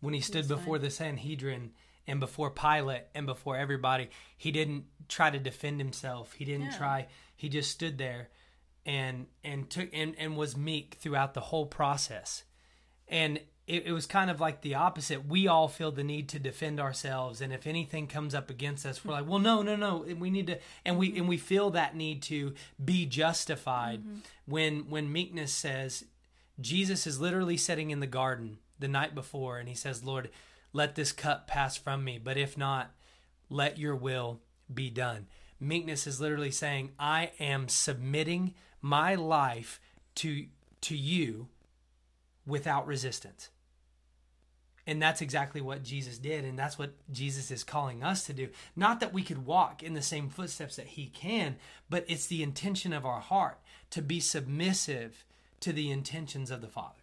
When 0.00 0.12
he 0.12 0.20
stood 0.20 0.46
before 0.46 0.78
the 0.78 0.90
Sanhedrin 0.90 1.70
and 2.06 2.20
before 2.20 2.50
Pilate 2.50 3.04
and 3.14 3.26
before 3.26 3.56
everybody, 3.56 4.10
he 4.36 4.50
didn't 4.50 4.84
try 5.08 5.30
to 5.30 5.38
defend 5.38 5.80
himself. 5.80 6.32
He 6.32 6.44
didn't 6.44 6.66
yeah. 6.66 6.78
try. 6.78 7.06
He 7.36 7.48
just 7.48 7.70
stood 7.70 7.98
there 7.98 8.28
and 8.86 9.26
and 9.42 9.68
took 9.70 9.88
and, 9.92 10.14
and 10.18 10.36
was 10.36 10.56
meek 10.56 10.98
throughout 11.00 11.34
the 11.34 11.40
whole 11.40 11.66
process. 11.66 12.44
And 13.08 13.40
it, 13.66 13.86
it, 13.86 13.92
was 13.92 14.06
kind 14.06 14.30
of 14.30 14.40
like 14.40 14.60
the 14.60 14.74
opposite. 14.74 15.26
We 15.26 15.48
all 15.48 15.68
feel 15.68 15.90
the 15.90 16.04
need 16.04 16.28
to 16.30 16.38
defend 16.38 16.78
ourselves, 16.80 17.40
and 17.40 17.50
if 17.52 17.66
anything 17.66 18.06
comes 18.06 18.34
up 18.34 18.50
against 18.50 18.84
us, 18.84 19.02
we're 19.02 19.12
like, 19.12 19.26
"Well, 19.26 19.38
no, 19.38 19.62
no, 19.62 19.74
no. 19.74 20.04
We 20.18 20.28
need 20.28 20.48
to," 20.48 20.58
and 20.84 20.98
we 20.98 21.16
and 21.16 21.26
we 21.26 21.38
feel 21.38 21.70
that 21.70 21.96
need 21.96 22.22
to 22.24 22.54
be 22.82 23.06
justified. 23.06 24.00
Mm-hmm. 24.00 24.18
When 24.46 24.90
when 24.90 25.10
meekness 25.10 25.52
says, 25.52 26.04
Jesus 26.60 27.06
is 27.06 27.20
literally 27.20 27.56
sitting 27.56 27.90
in 27.90 28.00
the 28.00 28.06
garden 28.06 28.58
the 28.78 28.88
night 28.88 29.14
before, 29.14 29.58
and 29.58 29.66
he 29.66 29.74
says, 29.74 30.04
"Lord, 30.04 30.28
let 30.74 30.96
this 30.96 31.12
cup 31.12 31.46
pass 31.46 31.78
from 31.78 32.04
me, 32.04 32.20
but 32.22 32.36
if 32.36 32.58
not, 32.58 32.90
let 33.48 33.78
your 33.78 33.96
will 33.96 34.40
be 34.72 34.90
done. 34.90 35.26
Meekness 35.58 36.06
is 36.06 36.20
literally 36.20 36.50
saying, 36.50 36.90
I 36.98 37.30
am 37.40 37.68
submitting 37.68 38.54
my 38.82 39.14
life 39.14 39.80
to, 40.16 40.46
to 40.82 40.96
you 40.96 41.48
without 42.46 42.86
resistance. 42.86 43.48
And 44.86 45.00
that's 45.00 45.22
exactly 45.22 45.62
what 45.62 45.82
Jesus 45.82 46.18
did. 46.18 46.44
And 46.44 46.58
that's 46.58 46.78
what 46.78 46.92
Jesus 47.10 47.50
is 47.50 47.64
calling 47.64 48.02
us 48.02 48.26
to 48.26 48.34
do. 48.34 48.48
Not 48.76 49.00
that 49.00 49.14
we 49.14 49.22
could 49.22 49.46
walk 49.46 49.82
in 49.82 49.94
the 49.94 50.02
same 50.02 50.28
footsteps 50.28 50.76
that 50.76 50.88
he 50.88 51.06
can, 51.06 51.56
but 51.88 52.04
it's 52.08 52.26
the 52.26 52.42
intention 52.42 52.92
of 52.92 53.06
our 53.06 53.20
heart 53.20 53.58
to 53.90 54.02
be 54.02 54.20
submissive 54.20 55.24
to 55.60 55.72
the 55.72 55.90
intentions 55.90 56.50
of 56.50 56.60
the 56.60 56.68
Father. 56.68 57.00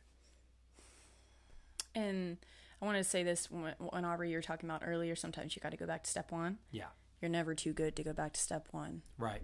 And 1.96 2.38
I 2.82 2.86
wanted 2.86 3.00
to 3.00 3.10
say 3.10 3.24
this 3.24 3.52
when, 3.52 3.76
when 3.78 4.06
Aubrey, 4.06 4.32
you 4.32 4.38
were 4.38 4.41
talking 4.41 4.70
about 4.70 4.82
earlier, 4.86 5.15
sometimes 5.15 5.56
you 5.56 5.62
got 5.62 5.72
to 5.72 5.78
go 5.78 5.86
back 5.86 6.04
to 6.04 6.10
step 6.10 6.32
one. 6.32 6.58
Yeah 6.72 6.88
you're 7.22 7.30
never 7.30 7.54
too 7.54 7.72
good 7.72 7.96
to 7.96 8.04
go 8.04 8.13
back 8.13 8.34
to 8.34 8.41
step 8.41 8.67
one. 8.72 9.04
Right. 9.17 9.44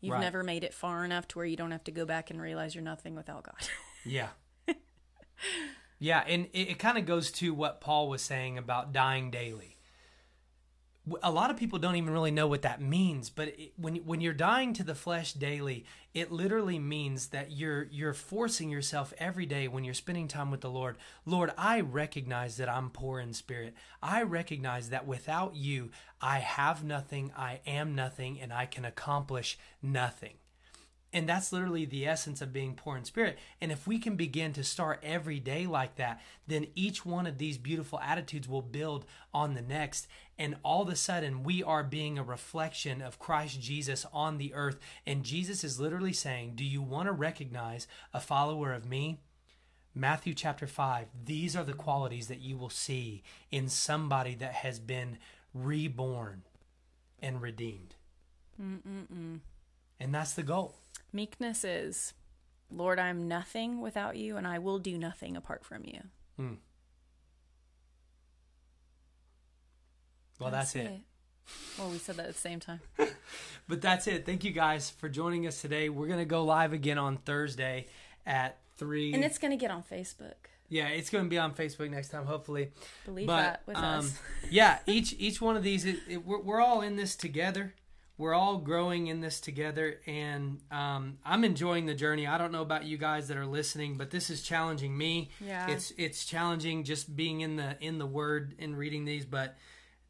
You've 0.00 0.12
right. 0.12 0.20
never 0.20 0.44
made 0.44 0.62
it 0.62 0.74
far 0.74 1.04
enough 1.04 1.26
to 1.28 1.38
where 1.38 1.46
you 1.46 1.56
don't 1.56 1.70
have 1.70 1.84
to 1.84 1.90
go 1.90 2.04
back 2.04 2.30
and 2.30 2.40
realize 2.40 2.74
you're 2.74 2.84
nothing 2.84 3.14
without 3.16 3.44
God. 3.44 3.68
yeah. 4.04 4.28
yeah, 5.98 6.22
and 6.28 6.46
it, 6.52 6.70
it 6.70 6.78
kind 6.78 6.98
of 6.98 7.06
goes 7.06 7.32
to 7.32 7.52
what 7.52 7.80
Paul 7.80 8.08
was 8.08 8.22
saying 8.22 8.58
about 8.58 8.92
dying 8.92 9.30
daily 9.30 9.77
a 11.22 11.30
lot 11.30 11.50
of 11.50 11.56
people 11.56 11.78
don't 11.78 11.96
even 11.96 12.12
really 12.12 12.30
know 12.30 12.46
what 12.46 12.62
that 12.62 12.80
means 12.80 13.30
but 13.30 13.48
it, 13.48 13.72
when 13.76 13.96
when 13.96 14.20
you're 14.20 14.32
dying 14.32 14.72
to 14.72 14.82
the 14.82 14.94
flesh 14.94 15.32
daily 15.32 15.84
it 16.14 16.32
literally 16.32 16.78
means 16.78 17.28
that 17.28 17.52
you're 17.52 17.84
you're 17.90 18.14
forcing 18.14 18.70
yourself 18.70 19.12
every 19.18 19.46
day 19.46 19.68
when 19.68 19.84
you're 19.84 19.94
spending 19.94 20.26
time 20.26 20.50
with 20.50 20.60
the 20.60 20.70
Lord 20.70 20.96
Lord 21.24 21.52
I 21.56 21.80
recognize 21.80 22.56
that 22.56 22.68
I'm 22.68 22.90
poor 22.90 23.20
in 23.20 23.32
spirit. 23.32 23.74
I 24.02 24.22
recognize 24.22 24.90
that 24.90 25.06
without 25.06 25.54
you 25.54 25.90
I 26.20 26.38
have 26.38 26.82
nothing 26.82 27.30
I 27.36 27.60
am 27.66 27.94
nothing 27.94 28.40
and 28.40 28.52
I 28.52 28.66
can 28.66 28.84
accomplish 28.84 29.58
nothing 29.82 30.34
and 31.12 31.26
that's 31.28 31.52
literally 31.52 31.86
the 31.86 32.06
essence 32.06 32.42
of 32.42 32.52
being 32.52 32.74
poor 32.74 32.96
in 32.96 33.04
spirit. 33.04 33.38
And 33.62 33.72
if 33.72 33.86
we 33.86 33.98
can 33.98 34.14
begin 34.14 34.52
to 34.52 34.64
start 34.64 35.00
every 35.02 35.40
day 35.40 35.66
like 35.66 35.96
that, 35.96 36.20
then 36.46 36.66
each 36.74 37.06
one 37.06 37.26
of 37.26 37.38
these 37.38 37.56
beautiful 37.56 37.98
attitudes 38.00 38.46
will 38.46 38.62
build 38.62 39.06
on 39.32 39.54
the 39.54 39.62
next. 39.62 40.06
And 40.38 40.56
all 40.62 40.82
of 40.82 40.88
a 40.88 40.96
sudden, 40.96 41.42
we 41.42 41.62
are 41.62 41.82
being 41.82 42.18
a 42.18 42.22
reflection 42.22 43.00
of 43.00 43.18
Christ 43.18 43.60
Jesus 43.60 44.04
on 44.12 44.36
the 44.36 44.52
earth. 44.52 44.78
And 45.06 45.24
Jesus 45.24 45.64
is 45.64 45.80
literally 45.80 46.12
saying, 46.12 46.52
Do 46.56 46.64
you 46.64 46.82
want 46.82 47.06
to 47.06 47.12
recognize 47.12 47.86
a 48.12 48.20
follower 48.20 48.72
of 48.72 48.84
me? 48.84 49.20
Matthew 49.94 50.34
chapter 50.34 50.66
5, 50.66 51.06
these 51.24 51.56
are 51.56 51.64
the 51.64 51.72
qualities 51.72 52.28
that 52.28 52.40
you 52.40 52.56
will 52.56 52.70
see 52.70 53.22
in 53.50 53.68
somebody 53.68 54.34
that 54.36 54.52
has 54.52 54.78
been 54.78 55.18
reborn 55.54 56.42
and 57.20 57.40
redeemed. 57.40 57.96
Mm-mm-mm. 58.62 59.40
And 59.98 60.14
that's 60.14 60.34
the 60.34 60.42
goal. 60.42 60.76
Meekness 61.12 61.64
is, 61.64 62.12
Lord, 62.70 62.98
I'm 62.98 63.28
nothing 63.28 63.80
without 63.80 64.16
you, 64.16 64.36
and 64.36 64.46
I 64.46 64.58
will 64.58 64.78
do 64.78 64.98
nothing 64.98 65.36
apart 65.36 65.64
from 65.64 65.84
you. 65.84 66.00
Hmm. 66.36 66.54
Well, 70.38 70.50
that's, 70.50 70.72
that's 70.72 70.86
it. 70.86 70.92
it. 70.92 71.00
Well, 71.78 71.90
we 71.90 71.98
said 71.98 72.16
that 72.16 72.26
at 72.26 72.34
the 72.34 72.38
same 72.38 72.60
time. 72.60 72.80
but 73.68 73.80
that's 73.80 74.06
it. 74.06 74.26
Thank 74.26 74.44
you 74.44 74.52
guys 74.52 74.90
for 74.90 75.08
joining 75.08 75.46
us 75.46 75.60
today. 75.60 75.88
We're 75.88 76.06
going 76.06 76.18
to 76.18 76.24
go 76.24 76.44
live 76.44 76.72
again 76.72 76.98
on 76.98 77.16
Thursday 77.16 77.86
at 78.26 78.58
3. 78.76 79.14
And 79.14 79.24
it's 79.24 79.38
going 79.38 79.50
to 79.50 79.56
get 79.56 79.70
on 79.70 79.82
Facebook. 79.82 80.34
Yeah, 80.68 80.88
it's 80.88 81.08
going 81.08 81.24
to 81.24 81.30
be 81.30 81.38
on 81.38 81.54
Facebook 81.54 81.90
next 81.90 82.10
time, 82.10 82.26
hopefully. 82.26 82.72
Believe 83.06 83.26
but, 83.26 83.36
that 83.36 83.62
with 83.66 83.76
um, 83.76 84.00
us. 84.00 84.18
yeah, 84.50 84.78
each 84.86 85.14
each 85.18 85.40
one 85.40 85.56
of 85.56 85.62
these, 85.62 85.86
it, 85.86 85.96
it, 86.06 86.26
we're, 86.26 86.40
we're 86.40 86.60
all 86.60 86.82
in 86.82 86.96
this 86.96 87.16
together 87.16 87.74
we're 88.18 88.34
all 88.34 88.58
growing 88.58 89.06
in 89.06 89.20
this 89.20 89.40
together 89.40 90.00
and 90.06 90.60
um, 90.70 91.16
i'm 91.24 91.44
enjoying 91.44 91.86
the 91.86 91.94
journey 91.94 92.26
i 92.26 92.36
don't 92.36 92.52
know 92.52 92.62
about 92.62 92.84
you 92.84 92.98
guys 92.98 93.28
that 93.28 93.36
are 93.36 93.46
listening 93.46 93.96
but 93.96 94.10
this 94.10 94.28
is 94.28 94.42
challenging 94.42 94.96
me 94.96 95.30
yeah 95.40 95.68
it's 95.68 95.92
it's 95.96 96.24
challenging 96.24 96.84
just 96.84 97.16
being 97.16 97.40
in 97.40 97.56
the 97.56 97.76
in 97.80 97.98
the 97.98 98.06
word 98.06 98.54
and 98.58 98.76
reading 98.76 99.04
these 99.04 99.24
but 99.24 99.56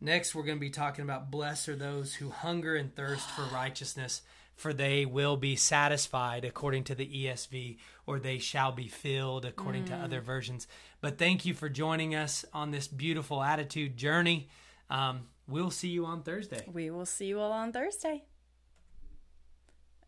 Next, 0.01 0.35
we're 0.35 0.45
going 0.45 0.59
to 0.59 0.61
be 0.61 0.71
talking 0.71 1.03
about 1.03 1.31
blessed 1.31 1.69
are 1.69 1.77
those 1.77 2.15
who 2.15 2.31
hunger 2.31 2.77
and 2.77 2.95
thirst 2.95 3.29
for 3.31 3.43
righteousness, 3.53 4.23
for 4.55 4.73
they 4.73 5.05
will 5.05 5.37
be 5.37 5.57
satisfied, 5.57 6.45
according 6.45 6.85
to 6.85 6.95
the 6.95 7.07
ESV, 7.07 7.79
or 8.07 8.21
they 8.21 8.39
shall 8.39 8.71
be 8.71 8.87
filled, 8.87 9.45
according 9.45 9.85
mm. 9.85 9.89
to 9.89 9.97
other 9.97 10.21
versions. 10.21 10.69
But 11.01 11.19
thank 11.19 11.45
you 11.45 11.53
for 11.53 11.69
joining 11.69 12.15
us 12.15 12.45
on 12.53 12.71
this 12.71 12.87
beautiful 12.87 13.43
attitude 13.43 13.97
journey. 13.97 14.49
Um, 14.89 15.23
we'll 15.49 15.71
see 15.71 15.89
you 15.89 16.05
on 16.05 16.23
Thursday. 16.23 16.65
We 16.73 16.91
will 16.91 17.07
see 17.07 17.27
you 17.27 17.41
all 17.41 17.53
on 17.53 17.73
Thursday. 17.73 18.25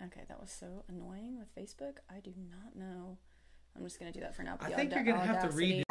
Okay, 0.02 0.22
that 0.28 0.40
was 0.40 0.50
so 0.50 0.84
annoying 0.88 1.38
with 1.38 1.54
Facebook. 1.54 1.96
I 2.08 2.20
do 2.20 2.32
not 2.50 2.76
know. 2.76 3.18
I'm 3.76 3.84
just 3.84 3.98
going 3.98 4.12
to 4.12 4.18
do 4.18 4.22
that 4.24 4.34
for 4.34 4.42
now. 4.42 4.56
I 4.60 4.70
think 4.70 4.94
you're 4.94 5.04
going 5.04 5.20
to 5.20 5.26
have 5.26 5.48
to 5.48 5.56
read. 5.56 5.84